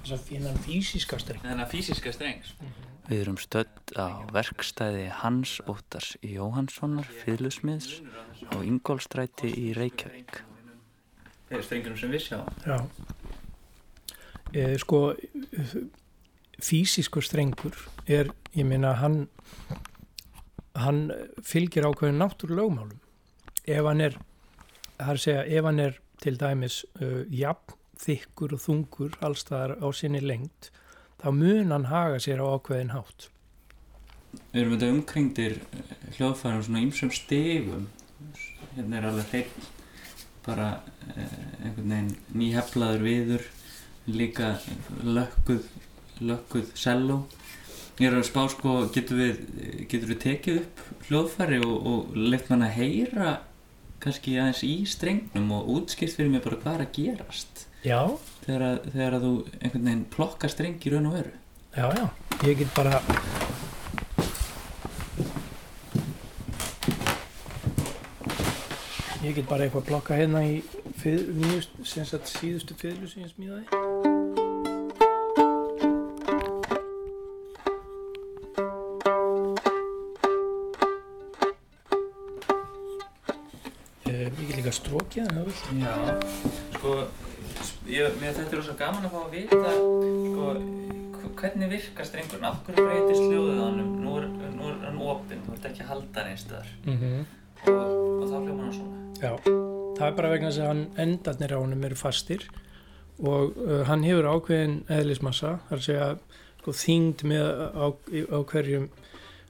Þess 0.00 0.14
að 0.16 0.24
finna 0.30 0.54
fysiska 0.64 1.18
streng. 1.20 1.42
Þennan 1.44 1.68
fysiska 1.68 2.12
strengs. 2.12 2.54
Mm 2.60 2.66
-hmm. 2.66 2.86
Við 3.08 3.20
erum 3.20 3.36
stödd 3.36 3.92
á 4.00 4.24
verkstæði 4.32 5.10
Hans 5.20 5.60
Óttars 5.68 6.16
Jóhanssonar 6.22 7.04
fyrlusmiðs 7.04 8.00
á 8.48 8.56
Ingólstræti 8.64 9.52
í 9.52 9.74
Reykjavík. 9.76 10.42
Það 11.48 11.58
er 11.58 11.62
strengunum 11.62 11.98
sem 11.98 12.10
við 12.10 12.20
sjáum. 12.20 12.48
Já. 12.66 12.86
E, 14.52 14.78
sko, 14.78 15.14
fysiskur 16.62 17.24
strengur 17.24 17.76
er, 18.06 18.30
ég 18.56 18.66
meina, 18.68 18.94
hann 19.00 19.26
hann 20.76 21.10
fylgir 21.44 21.86
ákveðin 21.88 22.20
náttúrulögmálum. 22.20 22.98
Ef 23.64 23.86
hann 23.88 24.02
er 24.04 24.18
það 24.96 25.08
er 25.08 25.14
að 25.14 25.22
segja, 25.22 25.44
ef 25.46 25.68
hann 25.68 25.82
er 25.82 26.00
til 26.22 26.36
dæmis 26.40 26.80
uh, 27.00 27.22
jafn, 27.32 27.76
þykkur 28.00 28.56
og 28.56 28.60
þungur 28.60 29.14
allstaðar 29.24 29.78
á 29.80 29.88
sinni 29.96 30.20
lengt 30.20 30.68
þá 31.22 31.30
mun 31.32 31.72
hann 31.72 31.88
haga 31.88 32.20
sér 32.20 32.42
á 32.44 32.46
ákveðin 32.56 32.92
hátt. 32.92 33.30
Við 34.52 34.60
erum 34.60 34.74
þetta 34.74 34.90
umkringdir 34.92 35.56
uh, 35.62 35.94
hljóðfærum 36.18 36.66
svona 36.66 36.84
ýmsum 36.84 37.12
stegum 37.16 37.88
hérna 38.76 39.00
er 39.00 39.08
alveg 39.08 39.32
hreitn 39.32 39.72
bara 40.46 40.68
eh, 41.10 41.36
einhvern 41.64 41.90
veginn 41.90 42.10
nýheflaður 42.38 43.02
viður 43.02 43.46
líka 44.06 44.52
lökkuð 45.02 45.64
lökkuð 46.20 46.70
selló. 46.78 47.24
Ég 47.96 48.10
er 48.10 48.18
að 48.18 48.26
spá 48.28 48.42
sko, 48.52 48.74
getur 48.92 49.20
við, 49.22 49.38
getur 49.88 50.10
við 50.10 50.18
tekið 50.24 50.58
upp 50.60 50.82
hljóðfæri 51.08 51.60
og, 51.64 51.76
og 51.88 52.18
leitt 52.18 52.50
mann 52.52 52.66
að 52.66 52.74
heyra 52.76 53.30
kannski 54.04 54.36
aðeins 54.36 54.60
í 54.66 54.74
strengnum 54.88 55.48
og 55.56 55.70
útskipt 55.78 56.18
fyrir 56.18 56.30
mig 56.34 56.44
bara 56.44 56.60
hvað 56.60 56.76
er 56.76 56.84
að 56.84 56.92
gerast? 56.98 57.64
Já. 57.86 58.00
Þegar 58.44 58.66
að, 58.68 58.78
þegar 58.92 59.16
að 59.16 59.26
þú 59.26 59.32
einhvern 59.60 59.88
veginn 59.88 60.06
plokka 60.12 60.50
streng 60.52 60.76
í 60.84 60.92
raun 60.92 61.08
og 61.10 61.16
veru. 61.16 61.34
Já, 61.76 61.86
já, 61.92 62.06
ég 62.44 62.60
get 62.60 62.76
bara 62.76 63.00
Ég 69.26 69.34
get 69.34 69.48
bara 69.48 69.66
eitthvað 69.66 69.88
plokka 69.88 70.18
hérna 70.20 70.44
í 70.46 70.60
nýjust, 71.02 71.80
síðustu 72.36 72.76
fyrlu 72.78 73.10
sem 73.10 73.24
ég 73.26 73.32
smíðaði 73.34 74.15
strókja 85.16 85.56
Já, 85.80 86.20
sko 86.76 86.90
ég, 87.88 88.16
mér 88.20 88.34
þetta 88.36 88.52
er 88.52 88.60
ósað 88.60 88.78
gaman 88.80 89.06
að 89.06 89.14
fá 89.14 89.20
að 89.22 89.32
vita 89.32 89.70
sko, 89.72 90.50
hvernig 91.38 91.72
virkar 91.72 92.08
strengurinn? 92.08 92.48
Af 92.48 92.60
hverju 92.66 92.84
breytist 92.84 93.24
hljóðið 93.24 93.62
á 93.62 93.64
hann 93.64 93.80
nú 94.02 94.18
er, 94.20 94.28
nú 94.52 94.68
er 94.68 94.78
hann 94.84 95.00
opinn, 95.00 95.42
þú 95.46 95.56
ert 95.56 95.68
ekki 95.70 95.84
að 95.84 95.90
halda 95.94 96.20
hann 96.20 96.30
einstöðar 96.34 96.70
mm 96.84 96.98
-hmm. 97.00 97.24
og, 97.72 97.96
og 98.20 98.28
þá 98.28 98.36
hljóma 98.36 98.62
hann 98.62 98.76
svona. 98.78 98.96
Já, 99.22 99.32
það 99.98 100.06
er 100.06 100.16
bara 100.16 100.30
vegna 100.30 100.50
þess 100.50 100.60
að 100.60 100.66
hann 100.66 100.86
endarnir 100.96 101.56
á 101.56 101.58
hann 101.60 101.84
eru 101.84 101.94
fastir 101.94 102.48
og 103.18 103.56
uh, 103.56 103.82
hann 103.88 104.04
hefur 104.04 104.24
ákveðin 104.24 104.84
eðlismassa, 104.88 105.58
þar 105.68 105.78
að 105.78 105.84
segja 105.88 106.18
sko, 106.60 106.72
þyngd 106.72 107.24
með 107.24 107.44
á, 107.72 107.86
á 108.36 108.38
hverjum 108.44 108.88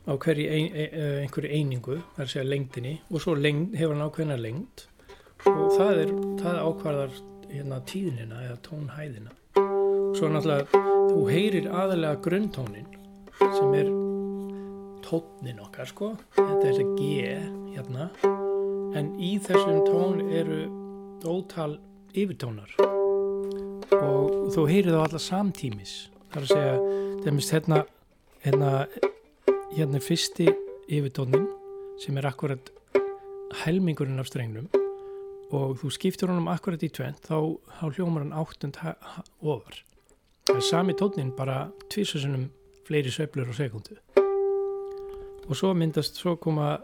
á 0.06 0.14
ein, 0.14 0.70
ein, 0.74 0.90
einhverju 1.22 1.50
einingu, 1.50 2.02
þar 2.14 2.24
að 2.24 2.30
segja 2.30 2.50
lengdini 2.50 3.00
og 3.10 3.20
svo 3.20 3.34
lengd, 3.34 3.74
hefur 3.74 3.94
hann 3.94 4.06
ákveðina 4.06 4.36
lengd 4.36 4.86
og 5.50 5.72
það 5.76 6.00
er, 6.02 6.12
það 6.40 6.60
ákvarðar 6.66 7.16
hérna 7.50 7.78
tíðnina 7.88 8.42
eða 8.46 8.56
tónhæðina. 8.66 9.34
Svo 10.16 10.30
náttúrulega 10.32 10.82
þú 11.10 11.24
heyrir 11.30 11.68
aðalega 11.70 12.20
grunntónin 12.24 12.88
sem 13.40 13.74
er 13.78 13.90
tónin 15.06 15.62
okkar 15.64 15.90
sko. 15.90 16.12
Þetta 16.36 16.68
er 16.68 16.78
þetta 16.78 16.96
G 16.98 17.08
hérna. 17.76 18.08
En 18.96 19.12
í 19.20 19.36
þessum 19.42 19.82
tón 19.86 20.22
eru 20.30 20.62
ótal 21.26 21.76
yfirtónar. 22.16 22.70
Og 23.96 24.52
þú 24.54 24.68
heyrir 24.70 24.94
þá 24.94 25.02
alla 25.02 25.22
samtímis. 25.22 25.98
Þar 26.32 26.46
að 26.46 26.52
segja 26.52 26.78
demist, 27.24 27.52
hérna, 27.54 27.84
hérna 28.44 28.72
hérna 29.76 30.00
fyrsti 30.00 30.46
yfirtónin 30.88 31.46
sem 32.00 32.16
er 32.16 32.28
akkurat 32.30 32.70
helmingurinn 33.64 34.20
af 34.22 34.30
strengnum 34.30 34.68
og 35.54 35.76
þú 35.80 35.92
skiptur 35.94 36.32
honum 36.32 36.50
akkurat 36.50 36.82
í 36.82 36.90
tvent 36.90 37.28
þá, 37.28 37.38
þá 37.78 37.84
hljómar 37.94 38.24
hann 38.24 38.34
áttund 38.34 38.78
ofar. 39.42 39.82
Það 40.46 40.56
er 40.56 40.66
sami 40.66 40.94
tónin 40.98 41.34
bara 41.36 41.66
tvísasunum 41.92 42.48
fleiri 42.86 43.10
söflur 43.14 43.50
á 43.50 43.54
sekundu 43.54 43.98
og 45.46 45.54
svo 45.54 45.72
myndast 45.78 46.18
svo 46.18 46.36
koma 46.42 46.76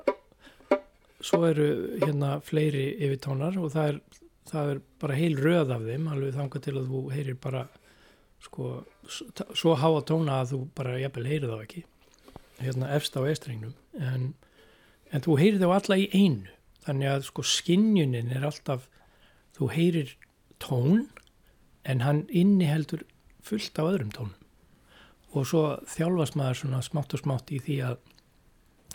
svo 1.22 1.44
eru 1.48 1.68
hérna 2.03 2.37
fleiri 2.44 2.92
yfirtónar 3.03 3.59
og 3.59 3.72
það 3.75 3.88
er, 3.92 4.01
það 4.51 4.72
er 4.72 4.83
bara 5.03 5.18
heil 5.18 5.38
röð 5.38 5.75
af 5.75 5.87
þeim 5.87 6.09
alveg 6.11 6.37
þanga 6.37 6.62
til 6.62 6.77
að 6.79 6.90
þú 6.92 7.03
heyrir 7.14 7.38
bara 7.42 7.64
sko 8.42 8.70
svo 9.09 9.75
háa 9.79 10.03
tóna 10.07 10.40
að 10.42 10.55
þú 10.55 10.61
bara 10.79 10.98
jafnvel 10.98 11.29
heyrir 11.31 11.53
þá 11.53 11.59
ekki. 11.62 11.85
Hérna 12.62 12.90
efst 12.94 13.18
á 13.18 13.22
estrengnum 13.27 13.75
en, 13.98 14.33
en 15.11 15.25
þú 15.25 15.38
heyrir 15.38 15.62
þá 15.62 15.70
alla 15.79 15.98
í 15.98 16.09
einu 16.14 16.51
þannig 16.87 17.11
að 17.12 17.27
sko 17.29 17.45
skinnjunin 17.47 18.33
er 18.35 18.47
alltaf 18.49 18.88
þú 19.57 19.68
heyrir 19.75 20.14
tón 20.62 21.09
en 21.85 22.03
hann 22.07 22.25
inniheldur 22.31 23.05
fullt 23.42 23.79
á 23.79 23.83
öðrum 23.85 24.12
tónum. 24.14 24.38
Og 25.33 25.49
svo 25.49 25.62
þjálfast 25.88 26.37
maður 26.37 26.61
svona 26.61 26.83
smátt 26.85 27.14
og 27.16 27.23
smátt 27.23 27.53
í 27.55 27.61
því 27.62 27.79
að 27.88 27.97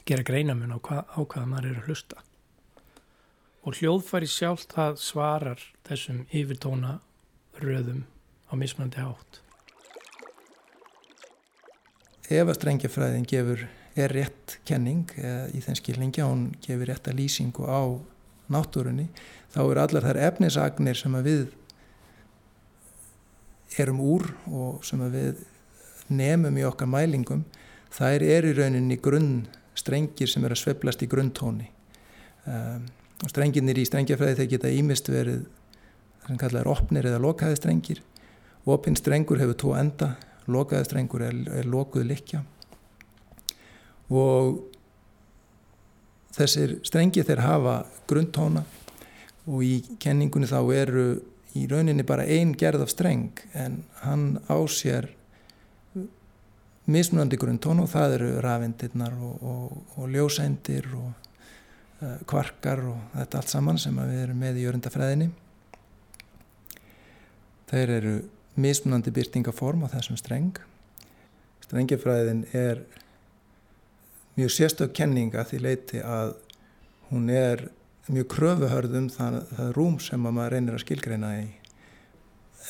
gera 0.07 0.23
greinamun 0.23 0.75
á, 0.75 0.79
hva, 0.79 1.03
á 1.03 1.19
hvaða 1.19 1.47
maður 1.49 1.71
er 1.71 1.81
að 1.81 1.89
hlusta. 1.89 2.21
Og 3.67 3.79
hljóðfæri 3.79 4.29
sjálf 4.31 4.67
það 4.71 5.01
svarar 5.03 5.65
þessum 5.87 6.23
yfirtóna 6.31 6.99
röðum 7.59 8.05
á 8.47 8.53
mismandi 8.55 9.01
hátt. 9.03 9.41
Ef 12.27 12.47
að 12.47 12.55
strengjafræðin 12.59 13.27
gefur 13.27 13.65
er 13.97 14.13
rétt 14.13 14.57
kenning 14.67 15.09
í 15.17 15.61
þenn 15.63 15.79
skilningi 15.79 16.23
að 16.23 16.31
hún 16.31 16.45
gefur 16.63 16.89
rétta 16.91 17.15
lýsingu 17.15 17.65
á 17.65 17.81
náttúrunni 18.53 19.07
þá 19.53 19.61
eru 19.63 19.81
allar 19.83 20.07
þær 20.07 20.19
efnisagnir 20.29 20.99
sem 20.99 21.17
við 21.25 21.47
erum 23.81 24.01
úr 24.01 24.27
og 24.47 24.85
sem 24.87 25.01
við 25.11 25.43
nefnum 26.07 26.57
í 26.57 26.65
okkar 26.67 26.89
mælingum 26.89 27.43
þær 27.93 28.23
eru 28.23 28.53
í 28.53 28.57
rauninni 28.57 28.99
grunn 29.01 29.47
strengir 29.77 30.29
sem 30.31 30.45
eru 30.45 30.55
að 30.55 30.63
sveplast 30.63 31.03
í 31.03 31.09
grunntóni 31.11 31.67
um, 32.47 32.85
og 33.23 33.31
strenginir 33.31 33.79
í 33.79 33.85
strengjafræði 33.87 34.41
þeir 34.41 34.51
geta 34.53 34.73
ímist 34.73 35.09
verið 35.11 35.45
það 36.21 36.29
sem 36.29 36.39
kallað 36.41 36.61
er 36.61 36.71
opnir 36.71 37.07
eða 37.09 37.23
lokaði 37.23 37.57
strengir. 37.59 38.01
Opinn 38.67 38.97
strengur 38.99 39.39
hefur 39.41 39.57
tvo 39.57 39.73
enda 39.79 40.11
lokaði 40.51 40.89
strengur 40.89 41.23
er, 41.27 41.37
er 41.59 41.67
lokuð 41.67 42.07
likja 42.07 42.43
og 44.09 44.59
þessir 46.37 46.77
strengi 46.87 47.25
þeir 47.25 47.43
hafa 47.43 47.77
grundtóna 48.07 48.63
og 49.47 49.63
í 49.63 49.81
kenningunni 49.99 50.49
þá 50.49 50.59
eru 50.75 51.07
í 51.57 51.65
rauninni 51.69 52.05
bara 52.07 52.27
ein 52.27 52.53
gerð 52.59 52.85
af 52.85 52.93
streng 52.93 53.41
en 53.57 53.81
hann 54.03 54.37
ásér 54.47 55.09
mismunandi 56.87 57.39
grundtón 57.39 57.81
og 57.83 57.89
það 57.91 58.17
eru 58.19 58.29
rafindirnar 58.43 59.15
og, 59.19 59.41
og, 59.43 59.97
og 59.97 60.13
ljósændir 60.13 60.87
og 60.95 61.09
uh, 61.09 62.15
kvarkar 62.29 62.85
og 62.87 63.01
þetta 63.15 63.41
allt 63.41 63.51
saman 63.51 63.81
sem 63.81 63.97
við 63.97 64.23
erum 64.27 64.39
með 64.43 64.61
í 64.61 64.67
örundafræðinni 64.69 65.29
þeir 67.67 67.93
eru 67.97 68.15
mismunandi 68.57 69.11
byrtingaform 69.13 69.83
á 69.85 69.87
þessum 69.91 70.17
streng. 70.17 70.55
Strengifræðin 71.67 72.45
er 72.55 72.85
mjög 74.37 74.53
sérstök 74.53 74.93
kenninga 74.93 75.45
því 75.49 75.61
leiti 75.63 76.01
að 76.01 76.35
hún 77.09 77.29
er 77.33 77.67
mjög 78.07 78.27
kröfuhörðum 78.35 79.07
það, 79.11 79.39
það 79.57 79.71
rúm 79.75 79.97
sem 80.03 80.21
maður 80.23 80.53
reynir 80.53 80.77
að 80.77 80.83
skilgreina 80.85 81.31
í. 81.41 81.47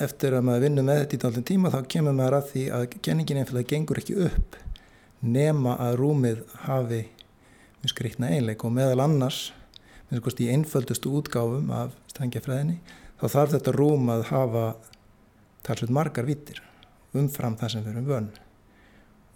Eftir 0.04 0.38
að 0.38 0.48
maður 0.48 0.66
vinnur 0.68 0.88
með 0.88 1.02
þetta 1.02 1.18
í 1.18 1.22
dálun 1.24 1.48
tíma 1.52 1.74
þá 1.74 1.80
kemur 1.94 2.16
maður 2.18 2.38
að 2.40 2.50
því 2.54 2.64
að 2.78 2.88
kenningin 3.06 3.42
einfallega 3.42 3.72
gengur 3.74 4.02
ekki 4.02 4.18
upp 4.28 4.58
nema 5.26 5.76
að 5.82 6.00
rúmið 6.02 6.44
hafi 6.64 7.04
mjög 7.82 7.94
skriktna 7.94 8.32
einleik 8.32 8.64
og 8.66 8.74
meðal 8.78 9.04
annars 9.06 9.52
í 10.14 10.50
einföldustu 10.54 11.12
útgáfum 11.20 11.72
af 11.74 11.96
strengjafræðinni 12.14 12.78
þá 13.20 13.28
þarf 13.28 13.56
þetta 13.58 13.74
rúm 13.76 14.12
að 14.14 14.28
hafa 14.32 14.66
talsveit 15.66 15.92
margar 15.92 16.28
vittir 16.30 16.62
umfram 17.18 17.58
það 17.60 17.74
sem 17.74 17.84
við 17.84 17.96
erum 17.96 18.12
vönn 18.12 18.30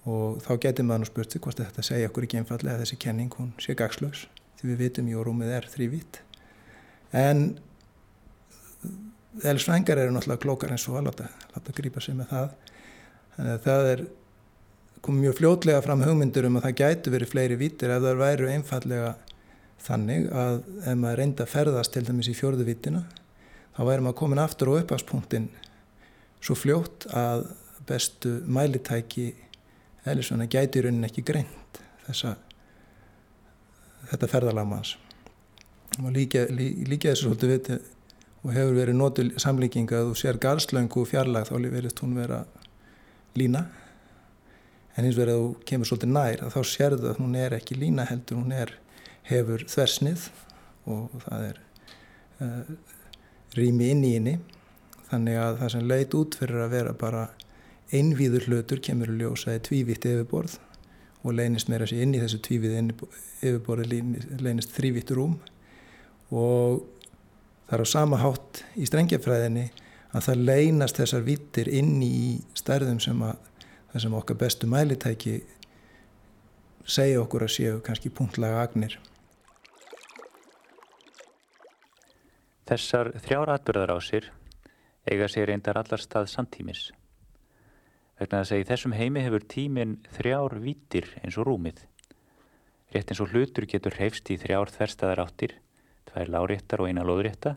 og 0.09 0.39
þá 0.41 0.53
getur 0.65 0.87
maður 0.87 1.11
spurt 1.11 1.33
sig 1.33 1.41
hvort 1.43 1.59
þetta 1.61 1.85
segja 1.85 2.09
okkur 2.09 2.25
ekki 2.25 2.41
einfallega 2.41 2.77
að 2.77 2.85
þessi 2.85 3.01
kenning 3.01 3.33
hún 3.37 3.51
sé 3.61 3.75
gagslaus 3.77 4.25
því 4.59 4.71
við 4.71 4.81
vitum 4.85 5.11
jú 5.11 5.25
rúmið 5.25 5.53
er 5.59 5.67
þrývít 5.69 6.21
en 7.17 7.43
eðlisfrængar 9.39 10.01
eru 10.01 10.13
náttúrulega 10.15 10.43
klókar 10.43 10.73
eins 10.73 10.87
og 10.89 10.99
að 10.99 11.07
láta, 11.07 11.27
láta 11.55 11.75
grípa 11.75 12.01
sig 12.03 12.17
með 12.17 12.33
það. 12.33 12.55
Þannig 13.35 13.53
að 13.53 13.61
það 13.65 13.89
er 13.91 14.03
komið 15.01 15.25
mjög 15.25 15.37
fljótlega 15.39 15.83
fram 15.85 16.03
hugmyndur 16.05 16.47
um 16.49 16.57
að 16.59 16.67
það 16.67 16.79
gætu 16.81 17.13
verið 17.13 17.31
fleiri 17.31 17.57
vítir 17.57 17.93
ef 17.93 18.03
það 18.03 18.19
væru 18.21 18.49
einfallega 18.51 19.13
þannig 19.81 20.27
að 20.37 20.57
ef 20.83 20.99
maður 20.99 21.21
reynda 21.21 21.45
að 21.45 21.53
ferðast 21.55 21.95
til 21.95 22.03
dæmis 22.05 22.29
í 22.29 22.35
fjörðu 22.37 22.67
vítina 22.67 23.05
þá 23.77 23.81
væri 23.87 24.05
maður 24.05 24.19
komin 24.19 24.43
aftur 24.43 24.73
á 24.75 24.77
uppháspunktin 24.81 25.47
svo 26.43 26.57
fljótt 26.59 27.07
að 27.17 27.47
bestu 27.89 28.35
mælitæki 28.45 29.31
eða 30.05 30.25
svona 30.25 30.49
gæti 30.49 30.81
í 30.81 30.85
rauninni 30.85 31.09
ekki 31.09 31.23
greint 31.25 31.81
þessa 32.07 32.35
þetta 34.11 34.29
ferðalagmanns 34.31 34.95
og 35.99 36.11
líka, 36.15 36.45
líka, 36.49 36.87
líka 36.89 37.11
þessu 37.11 37.29
svolítið 37.29 37.53
viti 37.55 37.79
og 38.41 38.53
hefur 38.55 38.77
verið 38.77 38.97
nótu 38.97 39.25
samlíking 39.41 39.91
að 39.93 40.11
þú 40.11 40.17
sér 40.17 40.39
garslöngu 40.41 41.03
fjarlag 41.05 41.45
þá 41.49 41.55
verist 41.69 41.99
hún 42.01 42.15
vera 42.17 42.41
lína. 43.37 43.65
En 44.97 45.05
eins 45.05 45.17
verið 45.17 45.35
að 45.35 45.43
þú 45.43 45.51
kemur 45.69 45.89
svolítið 45.89 46.13
nær 46.15 46.45
að 46.45 46.55
þá 46.55 46.61
sérðu 46.67 47.11
að 47.11 47.19
hún 47.21 47.35
er 47.39 47.55
ekki 47.55 47.77
lína 47.79 48.07
heldur 48.09 48.41
hún 48.41 48.55
er, 48.55 48.73
hefur 49.29 49.63
þversnið 49.69 50.25
og 50.91 51.13
það 51.27 51.45
er 51.51 51.61
uh, 52.41 52.73
rými 53.55 53.91
inn 53.93 54.03
í 54.03 54.15
inni 54.17 54.35
þannig 55.11 55.37
að 55.37 55.61
það 55.61 55.73
sem 55.75 55.87
leit 55.87 56.17
út 56.17 56.37
fyrir 56.39 56.65
að 56.65 56.73
vera 56.73 56.95
bara 56.97 57.23
einvíður 57.91 58.47
hlutur 58.47 58.81
kemur 58.83 59.11
að 59.11 59.23
ljósa 59.23 59.55
í 59.57 59.63
tvívitt 59.67 60.07
yfirborð 60.07 60.57
og 61.21 61.35
leynist 61.37 61.69
meira 61.69 61.87
sér 61.89 62.05
inn 62.05 62.15
í 62.15 62.21
þessu 62.21 62.39
tvívið 62.45 62.77
yfirborði 63.41 64.01
leynist 64.41 64.73
þrývitt 64.77 65.13
rúm 65.15 65.37
og 66.31 66.81
það 67.67 67.77
er 67.77 67.83
á 67.83 67.93
sama 67.93 68.19
hátt 68.21 68.63
í 68.79 68.87
strengjafræðinni 68.89 69.67
að 70.11 70.27
það 70.27 70.43
leynast 70.49 70.99
þessar 70.99 71.25
vittir 71.27 71.71
inn 71.71 71.99
í 72.03 72.41
stærðum 72.57 72.99
sem 73.03 73.21
að 73.27 73.37
það 73.91 74.05
sem 74.05 74.17
okkar 74.17 74.39
bestu 74.39 74.69
mælitæki 74.71 75.35
segja 76.87 77.21
okkur 77.21 77.45
að 77.45 77.53
séu 77.55 77.79
kannski 77.85 78.11
punktlaga 78.15 78.63
agnir. 78.63 78.97
Þessar 82.71 83.11
þrjára 83.19 83.59
atbyrðar 83.59 83.93
á 83.95 83.97
sér 83.99 84.31
eiga 85.11 85.27
sér 85.27 85.51
reyndar 85.51 85.79
allar 85.81 86.01
stað 86.01 86.29
samtímis 86.31 86.89
vegna 88.21 88.43
að 88.43 88.59
í 88.61 88.65
þessum 88.69 88.93
heimi 88.93 89.23
hefur 89.25 89.45
tíminn 89.49 89.95
þrjár 90.13 90.59
vítir 90.61 91.07
eins 91.23 91.39
og 91.41 91.47
rúmið. 91.47 91.79
Rétt 92.93 93.09
eins 93.09 93.21
og 93.23 93.31
hlutur 93.33 93.65
getur 93.65 93.95
hreyfst 93.97 94.29
í 94.29 94.37
þrjár 94.37 94.69
þverstaðar 94.69 95.23
áttir, 95.23 95.55
tvær 96.05 96.29
láréttar 96.29 96.83
og 96.83 96.91
eina 96.91 97.05
loðrétta, 97.07 97.55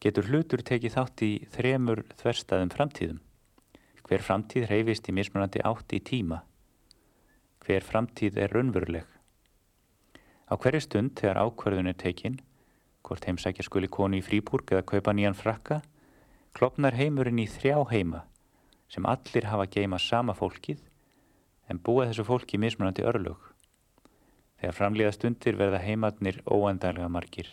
getur 0.00 0.30
hlutur 0.30 0.64
tekið 0.64 0.96
þátt 0.96 1.24
í 1.26 1.30
þremur 1.52 2.04
þverstaðum 2.22 2.72
framtíðum. 2.72 3.20
Hver 4.08 4.24
framtíð 4.24 4.68
hreyfist 4.70 5.12
í 5.12 5.16
mismunandi 5.18 5.60
átt 5.66 5.92
í 5.92 6.00
tíma. 6.00 6.40
Hver 7.62 7.84
framtíð 7.84 8.40
er 8.40 8.56
raunveruleg. 8.56 9.06
Á 10.48 10.56
hverju 10.56 10.82
stund 10.88 11.16
þegar 11.20 11.44
ákverðun 11.44 11.92
er 11.92 12.00
tekinn, 12.00 12.40
hvort 13.04 13.28
heimsækja 13.28 13.68
skuli 13.68 13.92
konu 13.92 14.18
í 14.18 14.24
fríbúrk 14.24 14.72
eða 14.72 14.88
kaupa 14.88 15.12
nýjan 15.12 15.36
frakka, 15.36 15.82
klopnar 16.56 16.96
heimurinn 16.96 17.40
í 17.42 17.50
þrjá 17.50 17.80
heima 17.92 18.26
sem 18.92 19.08
allir 19.08 19.48
hafa 19.48 19.68
geima 19.72 19.98
sama 20.02 20.34
fólkið 20.36 20.82
en 21.72 21.80
búa 21.80 22.06
þessu 22.10 22.26
fólki 22.28 22.60
mismunandi 22.60 23.04
örlug. 23.08 23.40
Þegar 24.60 24.78
framlýða 24.78 25.12
stundir 25.16 25.58
verða 25.58 25.80
heimatnir 25.82 26.42
óendanlega 26.46 27.08
margir. 27.10 27.48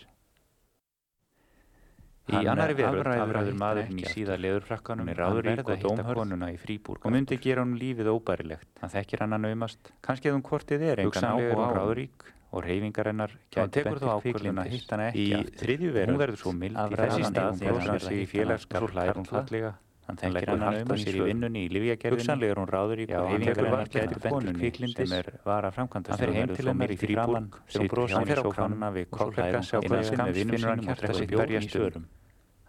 Í 2.29 2.43
annari 2.45 2.75
veröld 2.77 3.07
afræður 3.09 3.55
maðurinn 3.57 4.01
í 4.03 4.09
síða 4.11 4.35
leðurfrakkanum, 4.37 5.07
hann 5.09 5.17
ráður 5.17 5.47
rík 5.47 5.63
og 5.63 5.79
dómhörnuna 5.81 6.51
í 6.53 6.59
fríbúrk 6.61 7.07
og 7.07 7.15
myndi 7.15 7.39
gera 7.41 7.63
hann 7.63 7.73
lífið 7.79 8.11
óbærilegt. 8.11 8.69
Hann 8.83 8.93
þekkir 8.93 9.23
hann 9.23 9.33
að 9.39 9.47
naumast, 9.47 9.89
kannski 10.05 10.29
að 10.29 10.37
hún 10.37 10.45
hvortið 10.45 10.85
er 10.91 11.01
engan 11.07 11.29
áhuga 11.31 11.57
á 11.57 11.69
ráðurík 11.79 12.29
og 12.53 12.65
reyfingarinnar 12.67 13.33
gæti 13.49 13.85
bettir 13.87 14.13
kvikluna 14.27 14.69
hitt 14.69 14.93
hana 14.93 15.09
ekki 15.09 15.27
aftur. 15.39 15.49
Í 15.57 15.63
þriðju 15.63 15.91
veröld, 15.97 16.13
hún 16.13 16.21
verður 16.21 16.41
svo 16.43 16.53
mild 16.61 16.77
í 16.85 17.01
þessi 17.01 17.29
stað 17.31 17.61
þegar 17.63 17.85
hann 17.87 18.01
sig 18.05 18.21
í 18.21 18.29
félagskap 18.29 18.89
hlær 18.93 19.17
hún 19.17 19.29
fallega 19.29 19.73
Hann 20.09 20.17
þekkir 20.17 20.49
hann 20.49 20.63
að 20.65 20.77
um 20.81 20.97
sér 20.97 21.17
í 21.19 21.25
vinnunni 21.27 21.61
í 21.67 21.69
livjagerðinni. 21.69 22.23
Hugsanlega 22.23 22.53
er 22.55 22.59
hún 22.59 22.69
ráður 22.73 23.01
í 23.03 23.05
hefingarinnar 23.09 23.91
gæti 23.93 24.21
bentur 24.23 24.55
kviklindis 24.57 25.09
sem 25.11 25.17
er 25.19 25.27
vara 25.45 25.69
framkvæmda 25.75 26.17
sem 26.17 26.33
verður 26.33 26.69
þó 26.69 26.71
mér 26.79 26.93
í 26.93 26.97
fríbúrk 26.97 27.59
sem 27.75 27.89
brosum 27.91 28.25
í 28.25 28.37
sófanuna 28.39 28.89
við 28.95 29.11
kollhæðum 29.13 29.67
innan 29.83 30.07
skams 30.09 30.39
finnur 30.39 30.65
hann 30.71 30.81
hjarta 30.87 31.13
sitt 31.19 31.35
berjast 31.35 31.77
örum. 31.77 32.07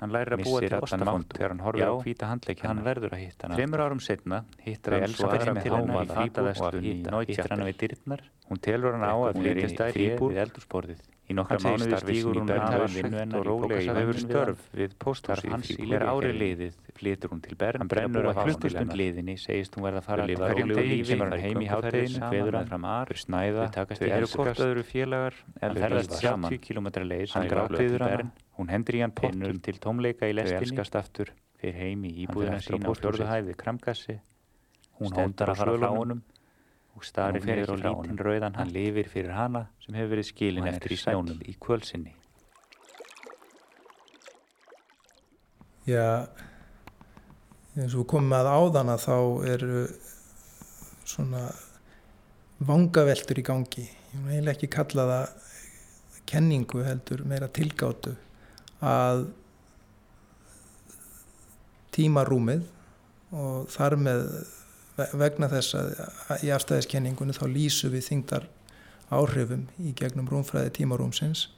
Hann 0.00 0.12
lærir 0.16 0.36
að 0.36 0.44
búa 0.46 0.60
til 0.64 0.76
ostafondu 0.80 1.36
þegar 1.36 1.54
hann 1.54 1.64
horfir 1.64 1.88
á 1.88 1.94
hvíta 2.04 2.28
handleikjana. 2.30 2.70
Hann 2.72 2.84
verður 2.86 3.16
að 3.16 3.22
hitta 3.24 3.46
hana. 3.48 3.56
Fremur 3.58 3.82
árum 3.84 4.04
setna 4.04 4.38
hittar 4.64 4.96
hann 4.96 5.16
svo 5.16 5.32
aðra 5.32 5.56
með 5.56 5.72
háma 5.74 6.04
í 6.04 6.12
fríbúrk 6.12 6.62
og 7.20 7.32
hittar 7.32 7.52
hann 7.52 7.64
við 7.68 7.80
dyrnar. 7.84 8.22
Hún 8.50 8.58
telur 8.58 8.96
hann 8.96 9.06
á 9.06 9.14
að 9.14 9.38
flytjast 9.38 9.78
þær 9.78 9.96
í 9.96 10.06
við 10.18 10.38
eldursporðið. 10.44 11.02
Í 11.30 11.34
nokkra 11.38 11.60
mánuði 11.62 11.98
stígur 12.02 12.38
hún 12.40 12.48
bernhafin 12.48 12.94
vinnu 12.96 13.18
hennar 13.20 13.46
í 13.46 13.52
bókasafnum 13.62 14.16
störf 14.18 14.62
við 14.74 14.94
pósthúsi 15.04 15.50
hans 15.52 15.68
í 15.70 15.90
ári 15.94 16.32
liðið 16.34 16.78
flytur 16.98 17.30
hún 17.30 17.42
til 17.44 17.54
Bern 17.60 17.84
hann 17.84 17.90
brennur 17.92 18.26
að 18.32 18.40
klukkustund 18.40 18.96
liðinni 18.98 19.36
segist 19.38 19.76
hún 19.78 19.86
verða 19.86 20.02
að 20.02 20.08
fara 20.08 20.24
að 20.24 20.32
lifa 20.32 20.48
rólegu 20.50 20.86
lífi 20.88 21.12
kemur 21.12 21.30
hann 21.30 21.44
heim 21.44 21.62
í 21.62 21.68
hátteginu 21.70 22.32
hveður 22.32 22.58
hann 22.58 22.72
fram 22.72 22.88
ar 22.90 23.12
snæða. 23.22 23.68
þau 23.76 24.08
eru 24.08 24.30
hvort 24.34 24.64
öðru 24.66 24.84
félagar 24.88 25.38
en 25.60 25.78
ferðast 25.84 26.16
70 26.18 26.60
km 26.66 26.90
leið 27.06 27.36
hann 27.36 27.48
grátiður 27.54 28.06
hann 28.08 28.34
hún 28.58 28.74
hendur 28.74 28.98
í 28.98 29.04
hann 29.06 29.14
pottum 29.14 29.62
til 29.62 29.78
tómleika 29.78 30.26
í 30.26 30.34
lestinni. 30.34 30.82
þau 30.82 31.30
fyrir 31.60 31.78
heim 31.78 32.04
í 32.08 32.12
íbúðina 32.24 32.58
sína 32.64 32.90
á 32.90 32.92
fjörðuhæði 32.96 33.54
kramkassi. 33.60 34.18
Hún 34.98 35.14
hóndar 35.14 35.52
að 35.52 35.62
fara 35.62 35.78
frá 35.78 35.90
honum 35.94 36.22
og 36.96 37.04
starir 37.06 37.44
niður 37.46 37.74
á 37.74 37.76
lítinn 37.84 38.18
rauðan 38.20 38.56
hann 38.58 38.72
lifir 38.74 39.08
fyrir 39.08 39.34
hana 39.36 39.66
sem 39.84 39.96
hefur 39.96 40.14
verið 40.16 40.28
skilin 40.30 40.68
eftir 40.70 40.94
í 40.94 40.98
snjónum 41.00 41.42
í 41.46 41.54
kvölsinni. 41.62 42.14
Já, 45.88 46.28
eins 47.78 47.96
og 47.96 48.06
komum 48.10 48.34
að 48.36 48.50
áðana 48.52 48.98
þá 49.00 49.16
eru 49.48 49.84
svona 51.08 51.46
vangaveltur 52.60 53.40
í 53.40 53.46
gangi. 53.46 53.86
Ég 54.10 54.26
vil 54.26 54.52
ekki 54.52 54.68
kalla 54.70 55.06
það 55.08 55.48
kenningu 56.30 56.84
heldur 56.86 57.24
meira 57.26 57.48
tilgáttu 57.50 58.12
að 58.86 59.24
tímarúmið 61.94 62.66
og 63.34 63.70
þar 63.72 63.96
með 63.98 64.22
vegna 65.16 65.48
þess 65.50 65.76
að 65.78 66.44
í 66.46 66.52
afstæðiskenningunni 66.54 67.36
þá 67.36 67.46
lýsu 67.50 67.90
við 67.92 68.06
þingdar 68.08 68.46
áhrifum 69.10 69.66
í 69.82 69.94
gegnum 69.98 70.28
rúmfræði 70.30 70.74
tímarúmsins. 70.78 71.48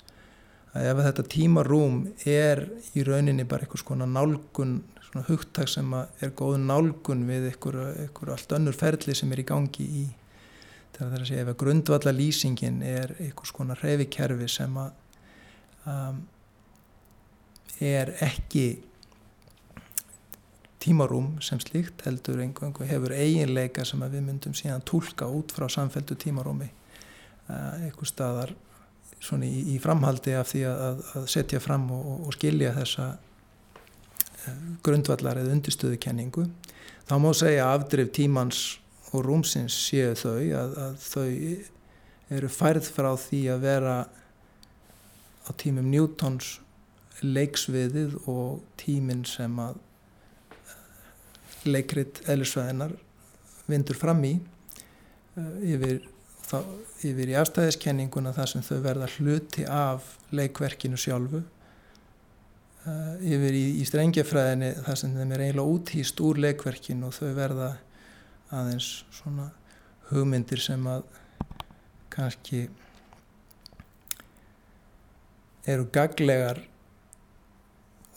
Að 0.72 0.88
ef 0.88 1.02
þetta 1.06 1.26
tímarúm 1.34 1.98
er 2.24 2.64
í 2.96 3.04
rauninni 3.04 3.44
bara 3.48 3.66
einhvers 3.66 3.84
konar 3.84 4.08
nálgun 4.08 4.78
svona 5.12 5.26
hugtak 5.28 5.68
sem 5.68 5.92
er 5.92 6.32
góð 6.36 6.56
nálgun 6.64 7.26
við 7.28 7.50
einhver, 7.50 8.32
allt 8.32 8.54
önnur 8.56 8.76
ferli 8.76 9.14
sem 9.14 9.32
er 9.32 9.42
í 9.42 9.48
gangi 9.48 9.84
í 9.84 10.04
þegar 10.92 11.08
það 11.08 11.16
er 11.16 11.24
að 11.24 11.28
segja 11.28 11.42
ef 11.44 11.50
að 11.52 11.58
grundvalla 11.62 12.14
lýsingin 12.16 12.80
er 12.84 13.12
einhvers 13.18 13.52
konar 13.56 13.82
reyfikerfi 13.84 14.48
sem 14.48 14.78
að 14.80 14.90
um, 15.92 16.22
er 17.82 18.14
ekki 18.24 18.66
tímarúm 20.82 21.36
sem 21.44 21.60
slíkt 21.62 22.02
heldur 22.06 22.40
einhverjum 22.42 22.88
hefur 22.90 23.14
eiginleika 23.14 23.84
sem 23.86 24.02
við 24.02 24.24
myndum 24.26 24.54
síðan 24.56 24.84
tólka 24.88 25.28
út 25.30 25.54
frá 25.54 25.68
samfelldu 25.70 26.16
tímarúmi 26.18 26.68
uh, 26.68 27.84
einhver 27.86 28.08
staðar 28.08 28.54
svona 29.22 29.46
í, 29.46 29.74
í 29.74 29.78
framhaldi 29.82 30.34
af 30.34 30.50
því 30.50 30.64
að, 30.70 31.02
að 31.18 31.28
setja 31.30 31.60
fram 31.62 31.86
og, 31.94 32.26
og 32.26 32.36
skilja 32.36 32.74
þessa 32.80 33.08
uh, 33.14 34.64
grundvallar 34.82 35.42
eða 35.42 35.54
undirstöðukenningu. 35.56 36.48
Þá 37.06 37.14
má 37.22 37.30
segja 37.36 37.68
afdrif 37.70 38.10
tímans 38.16 38.64
og 39.12 39.26
rúmsins 39.26 39.76
séu 39.86 40.16
þau 40.18 40.40
að, 40.58 40.74
að 40.86 40.98
þau 41.04 41.28
eru 42.32 42.50
færð 42.50 42.90
frá 42.96 43.12
því 43.20 43.44
að 43.52 43.64
vera 43.66 43.96
á 45.42 45.50
tímum 45.58 45.90
Newtons 45.92 46.56
leiksviðið 47.22 48.16
og 48.30 48.62
tíminn 48.80 49.26
sem 49.28 49.58
að 49.62 49.78
leikrit 51.68 52.22
eðlisvæðinar 52.30 52.94
vindur 53.70 53.98
fram 53.98 54.22
í 54.26 54.34
uh, 54.38 55.56
yfir, 55.62 56.02
þá, 56.48 56.58
yfir 57.06 57.32
í 57.32 57.38
afstæðiskenninguna 57.40 58.34
þar 58.36 58.52
sem 58.52 58.66
þau 58.66 58.78
verða 58.84 59.10
hluti 59.16 59.66
af 59.68 60.14
leikverkinu 60.34 60.98
sjálfu 61.00 61.42
uh, 61.42 63.14
yfir 63.20 63.56
í, 63.58 63.64
í 63.80 63.88
strengjafræðinni 63.88 64.74
þar 64.82 65.00
sem 65.02 65.16
þeim 65.16 65.34
er 65.36 65.46
eiginlega 65.46 65.78
úthýst 65.78 66.22
úr 66.24 66.42
leikverkin 66.46 67.04
og 67.06 67.16
þau 67.16 67.32
verða 67.38 67.72
aðeins 68.52 68.92
svona 69.14 69.50
hugmyndir 70.10 70.60
sem 70.60 70.86
að 70.90 71.06
kannski 72.12 72.66
eru 75.64 75.86
gaglegar 75.94 76.60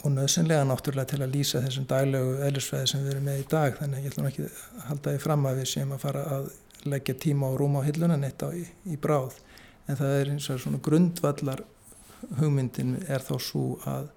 og 0.06 0.14
nöðsynlega 0.14 0.68
náttúrulega 0.70 1.10
til 1.12 1.22
að 1.26 1.34
lýsa 1.34 1.62
þessum 1.64 1.88
daglegu 1.90 2.36
eðlisfræði 2.46 2.90
sem 2.92 3.04
við 3.04 3.14
erum 3.16 3.26
með 3.26 3.42
í 3.42 3.46
dag. 3.50 3.78
Þannig 3.80 3.98
að 3.98 4.06
ég 4.06 4.14
ætlum 4.14 4.30
ekki 4.30 4.46
að 4.46 4.86
halda 4.90 5.14
því 5.16 5.22
fram 5.24 5.48
að 5.50 5.60
við 5.60 5.70
séum 5.72 5.96
að 5.96 6.04
fara 6.06 6.26
að 6.36 6.50
leggja 6.86 7.16
tíma 7.26 7.50
og 7.50 7.58
rúma 7.62 7.82
á 7.82 7.88
hillunan 7.88 8.28
eitt 8.28 8.46
á 8.46 8.50
í, 8.54 8.62
í 8.86 9.00
bráð. 9.02 9.40
En 9.90 9.98
það 9.98 10.18
er 10.20 10.32
eins 10.36 10.50
og 10.54 10.62
svona 10.62 10.82
grundvallar 10.86 11.66
hugmyndin 12.40 12.96
er 13.10 13.26
þá 13.26 13.36
svo 13.42 13.66
að 13.90 14.10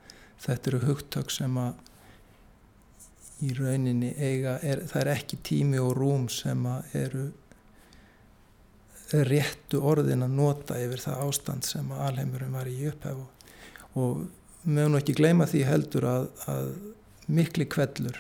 þetta 0.45 0.71
eru 0.73 0.85
hugtök 0.85 1.33
sem 1.33 1.57
að 1.61 1.85
í 3.45 3.53
rauninni 3.55 4.13
eiga, 4.19 4.59
er, 4.67 4.83
það 4.91 5.03
er 5.03 5.13
ekki 5.15 5.39
tími 5.47 5.81
og 5.81 5.93
rúm 5.97 6.27
sem 6.33 6.65
að 6.67 6.97
eru 6.99 7.27
réttu 9.29 9.81
orðin 9.89 10.27
að 10.27 10.35
nota 10.37 10.79
yfir 10.83 11.01
það 11.01 11.23
ástand 11.25 11.65
sem 11.65 11.93
að 11.95 12.03
alheimurum 12.11 12.57
var 12.59 12.69
í 12.69 12.77
upphef 12.91 13.23
og, 13.97 14.27
meðan 14.65 14.99
ekki 14.99 15.17
gleyma 15.19 15.47
því 15.49 15.65
heldur 15.69 16.07
að, 16.09 16.27
að 16.51 16.73
mikli 17.29 17.67
kvellur 17.71 18.19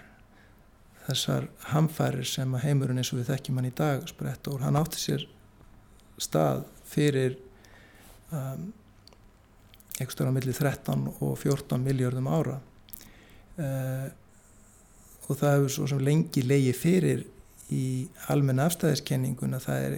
þessar 1.08 1.48
hamfærir 1.72 2.28
sem 2.28 2.52
að 2.54 2.66
heimurinn 2.66 3.00
eins 3.00 3.12
og 3.14 3.22
við 3.22 3.30
þekkjum 3.32 3.60
hann 3.60 3.70
í 3.70 3.76
dag 3.76 4.04
spretta 4.10 4.52
úr, 4.52 4.64
hann 4.66 4.76
átti 4.76 5.00
sér 5.00 5.24
stað 6.20 6.66
fyrir 6.88 7.38
um, 8.34 8.68
ekstra 10.02 10.28
á 10.28 10.32
milli 10.34 10.52
13 10.54 11.08
og 11.24 11.34
14 11.40 11.80
miljardum 11.82 12.28
ára 12.28 12.58
uh, 12.58 14.06
og 15.28 15.36
það 15.36 15.54
hefur 15.54 15.74
svo 15.74 15.88
sem 15.90 16.04
lengi 16.04 16.44
leiði 16.44 16.74
fyrir 16.76 17.24
í 17.74 18.08
almenna 18.32 18.68
afstæðiskenninguna 18.68 19.60
það 19.60 19.86
er 19.88 19.96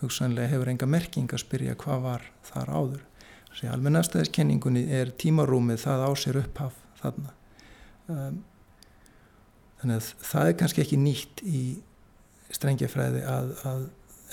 hugsanlega 0.00 0.50
hefur 0.50 0.70
enga 0.72 0.88
merking 0.90 1.30
að 1.32 1.44
spyrja 1.44 1.76
hvað 1.78 2.06
var 2.08 2.24
þar 2.48 2.72
áður. 2.74 3.02
Þessi 3.54 3.68
almenna 3.70 4.00
afstæðiskenningunni 4.02 4.88
er 4.90 5.12
tímarúmið 5.14 5.84
það 5.84 6.00
á 6.02 6.10
sér 6.18 6.38
upphaf 6.40 6.78
þarna. 6.98 7.34
Um, 8.10 8.40
þannig 9.78 10.00
að 10.00 10.08
það 10.26 10.48
er 10.48 10.56
kannski 10.58 10.82
ekki 10.82 10.98
nýtt 10.98 11.42
í 11.46 11.60
strengjafræði 12.54 13.22
að, 13.30 13.52
að 13.70 13.84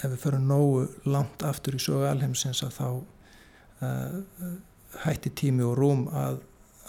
ef 0.01 0.07
við 0.07 0.17
förum 0.23 0.49
nógu 0.49 0.87
langt 1.05 1.45
aftur 1.45 1.77
í 1.77 1.83
sögu 1.85 2.09
alheimsins 2.09 2.63
að 2.65 2.73
þá 2.79 2.87
uh, 3.85 4.49
hætti 5.05 5.35
tími 5.37 5.69
og 5.69 5.77
rúm 5.77 6.07
að 6.09 6.41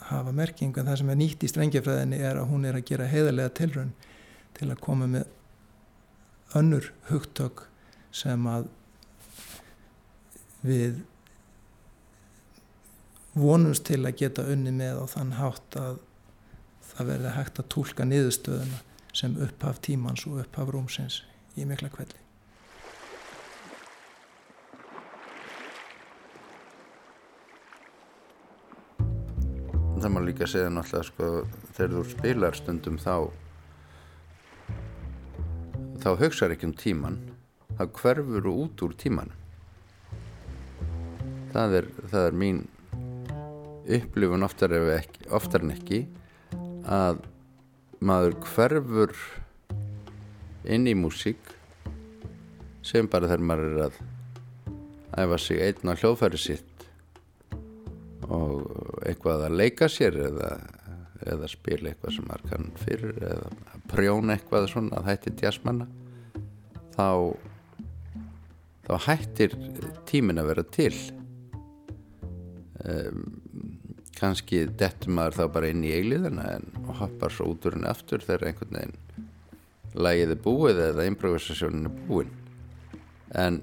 hafa 0.09 0.33
merking 0.33 0.73
en 0.73 0.89
það 0.89 1.03
sem 1.03 1.13
er 1.13 1.21
nýtt 1.21 1.45
í 1.45 1.53
strengjafræðinni 1.53 2.25
er 2.25 2.41
að 2.41 2.49
hún 2.55 2.65
er 2.65 2.81
að 2.81 2.89
gera 2.89 3.13
heiðarlega 3.13 3.53
tilrönn 3.61 3.93
til 4.57 4.73
að 4.73 4.81
koma 4.89 5.11
með 5.11 5.29
önnur 6.57 6.89
hugtök 7.13 7.67
sem 8.13 8.49
að 8.49 8.73
við 10.65 11.03
vonumst 13.35 13.87
til 13.89 14.03
að 14.05 14.19
geta 14.21 14.45
unni 14.53 14.73
með 14.77 15.03
á 15.03 15.07
þann 15.09 15.37
hátt 15.39 15.77
að 15.81 16.01
það 16.93 17.13
verði 17.13 17.37
hægt 17.37 17.61
að 17.63 17.71
tólka 17.73 18.07
niðurstöðuna 18.09 18.81
sem 19.17 19.37
upphaf 19.45 19.81
tímans 19.85 20.27
og 20.29 20.43
upphaf 20.43 20.73
rúmsins 20.73 21.23
í 21.57 21.65
mikla 21.69 21.89
kvelli. 21.93 22.19
Það 30.03 30.11
má 30.11 30.21
líka 30.27 30.49
segja 30.51 30.73
náttúrulega 30.73 31.07
sko 31.07 31.27
þegar 31.77 31.93
þú 31.95 32.05
spilar 32.11 32.57
stundum 32.59 32.97
þá 32.99 33.15
þá 36.03 36.09
hugsaður 36.19 36.57
ekki 36.57 36.67
um 36.67 36.75
tíman 36.75 37.21
þá 37.79 37.85
hverfur 38.01 38.43
þú 38.49 38.55
út 38.65 38.83
úr 38.83 38.97
tímanum 38.99 39.39
það 41.53 41.77
er, 41.79 41.89
það 42.11 42.27
er 42.27 42.39
mín 42.43 42.63
upplifun 43.83 44.47
oftar, 44.47 44.75
ekki, 44.95 45.27
oftar 45.35 45.65
en 45.65 45.75
ekki 45.75 46.03
að 46.87 47.23
maður 48.03 48.37
hverfur 48.47 49.15
inn 50.71 50.87
í 50.91 50.95
músík 50.99 51.53
sem 52.87 53.09
bara 53.11 53.31
þegar 53.31 53.47
maður 53.47 53.73
er 53.73 53.85
að 53.87 53.99
æfa 55.23 55.39
sig 55.43 55.63
einn 55.63 55.93
á 55.93 55.99
hljóðfæri 55.99 56.41
sitt 56.41 56.87
og 58.33 58.67
eitthvað 59.07 59.47
að 59.49 59.59
leika 59.61 59.89
sér 59.91 60.19
eða, 60.29 60.51
eða 61.27 61.51
spila 61.51 61.91
eitthvað 61.91 62.17
sem 62.17 62.29
maður 62.31 62.53
kann 62.53 62.71
fyrir 62.83 63.19
eða 63.31 63.81
prjóna 63.93 64.37
eitthvað 64.37 64.69
svona 64.73 65.01
að 65.01 65.11
hætti 65.11 65.35
djasmanna 65.43 65.89
þá 66.95 67.09
þá 68.87 68.95
hættir 69.07 69.55
tímin 70.09 70.41
að 70.43 70.49
vera 70.53 70.65
til. 70.75 70.95
Um, 72.83 73.42
kannski 74.23 74.65
dettur 74.79 75.13
maður 75.17 75.41
þá 75.41 75.45
bara 75.57 75.73
inn 75.73 75.83
í 75.87 75.93
eiliðina 75.97 76.47
en 76.57 76.69
hoppar 77.01 77.35
svo 77.35 77.51
út 77.53 77.67
úr 77.67 77.77
henni 77.77 77.91
aftur 77.91 78.23
þegar 78.23 78.49
einhvern 78.51 78.79
veginn 78.79 79.29
lægið 79.93 80.35
er 80.35 80.41
búið 80.47 80.81
eða 80.87 81.07
improvisasjónin 81.11 81.89
er 81.91 81.97
búin. 82.07 82.31
En 83.37 83.59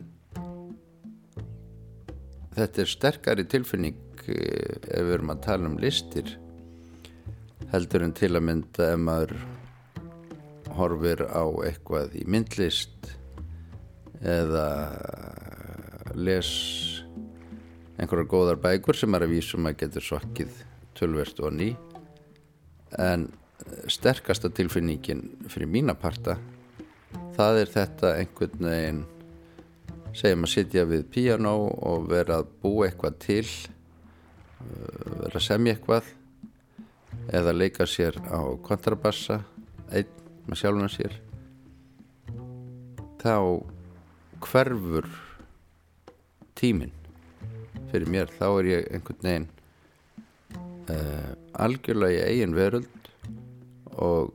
þetta 2.57 2.83
er 2.83 2.91
sterkari 2.91 3.45
tilfinning 3.49 3.97
eh, 4.27 4.75
ef 4.83 5.07
við 5.07 5.15
erum 5.15 5.33
að 5.33 5.43
tala 5.47 5.69
um 5.71 5.79
listir 5.81 6.35
heldur 7.71 8.05
en 8.05 8.15
til 8.17 8.33
að 8.33 8.45
mynda 8.49 8.91
ef 8.93 9.01
maður 9.03 9.35
horfir 10.77 11.25
á 11.29 11.43
eitthvað 11.65 12.15
í 12.19 12.25
myndlist 12.29 13.13
eða 14.19 14.67
les 16.17 16.49
einhverjar 17.99 18.29
góðar 18.31 18.59
bækur 18.63 18.97
sem 18.97 19.15
er 19.15 19.25
að 19.25 19.35
vísum 19.35 19.67
að 19.67 19.81
getur 19.83 20.05
sokkið 20.05 20.63
tölverst 20.97 21.39
og 21.43 21.53
ný 21.55 21.69
en 22.97 23.27
sterkasta 23.91 24.49
tilfinningin 24.55 25.25
fyrir 25.51 25.69
mína 25.69 25.95
parta 25.99 26.37
það 27.35 27.63
er 27.63 27.73
þetta 27.73 28.13
einhvern 28.19 28.69
veginn 28.69 29.01
segjum 30.15 30.45
að 30.47 30.53
sitja 30.53 30.85
við 30.89 31.05
piano 31.13 31.53
og 31.67 32.07
vera 32.09 32.39
að 32.41 32.53
búa 32.63 32.87
eitthvað 32.87 33.19
til 33.25 33.45
uh, 33.45 35.25
vera 35.25 35.35
að 35.35 35.45
semja 35.45 35.75
eitthvað 35.75 36.13
eða 37.35 37.55
leika 37.55 37.87
sér 37.89 38.17
á 38.25 38.39
kontrabassa 38.65 39.41
einn 39.91 40.15
með 40.49 40.61
sjálfum 40.63 40.93
sér 40.93 41.19
þá 43.19 43.35
hverfur 44.39 45.09
tíminn 46.57 46.98
fyrir 47.91 48.11
mér 48.11 48.31
þá 48.37 48.45
er 48.49 48.69
ég 48.69 48.89
einhvern 48.93 49.25
veginn 49.25 49.47
uh, 50.93 51.31
algjörlega 51.65 52.25
í 52.27 52.35
eigin 52.35 52.55
veröld 52.57 53.11
og, 53.99 54.33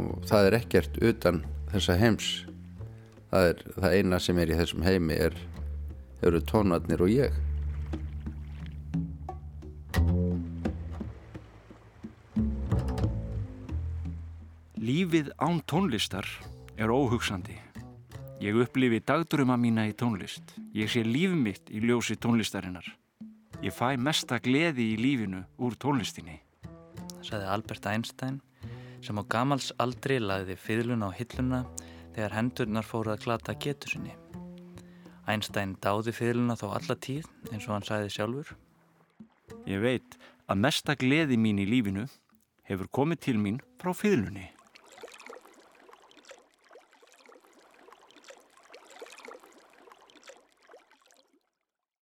og 0.00 0.28
það 0.28 0.50
er 0.50 0.58
ekkert 0.60 1.00
utan 1.02 1.42
þessa 1.72 1.98
heims 2.00 2.30
það 3.30 3.50
er 3.50 3.64
það 3.78 3.98
eina 3.98 4.22
sem 4.22 4.38
er 4.38 4.52
í 4.52 4.60
þessum 4.60 4.86
heimi 4.86 5.18
er, 5.18 5.36
eru 6.22 6.42
tónarnir 6.50 7.04
og 7.04 7.12
ég 7.12 7.42
Lífið 14.84 15.30
án 15.40 15.62
tónlistar 15.64 16.26
er 16.76 16.90
óhugsandi. 16.92 17.54
Ég 18.42 18.56
upplifi 18.58 18.98
dagduruma 18.98 19.54
mína 19.60 19.84
í 19.86 19.92
tónlist. 19.94 20.56
Ég 20.74 20.90
sé 20.90 21.04
líf 21.06 21.30
mitt 21.38 21.70
í 21.70 21.82
ljósi 21.84 22.16
tónlistarinnar. 22.18 22.86
Ég 23.62 23.72
fæ 23.72 23.94
mesta 23.96 24.40
gleði 24.42 24.90
í 24.92 24.96
lífinu 24.98 25.44
úr 25.62 25.76
tónlistinni. 25.78 26.40
Saði 27.22 27.46
Albert 27.48 27.86
Einstein 27.86 28.40
sem 29.04 29.20
á 29.20 29.22
gamals 29.28 29.70
aldri 29.78 30.18
lagði 30.18 30.56
fiðluna 30.58 31.12
á 31.12 31.16
hilluna 31.16 31.60
þegar 32.14 32.36
hendurnar 32.38 32.86
fóru 32.88 33.14
að 33.14 33.24
klata 33.26 33.54
getur 33.54 33.94
sinni. 33.94 34.16
Einstein 35.30 35.76
dáði 35.80 36.12
fiðluna 36.12 36.56
þó 36.58 36.66
alla 36.74 36.96
tíð 36.96 37.28
eins 37.52 37.68
og 37.68 37.76
hann 37.76 37.86
sagði 37.86 38.12
sjálfur. 38.16 38.56
Ég 39.68 39.80
veit 39.80 40.18
að 40.50 40.60
mesta 40.66 40.96
gleði 40.98 41.38
mín 41.40 41.62
í 41.62 41.68
lífinu 41.68 42.08
hefur 42.68 42.90
komið 42.90 43.24
til 43.28 43.38
mín 43.40 43.62
frá 43.80 43.94
fiðlunni. 43.96 44.50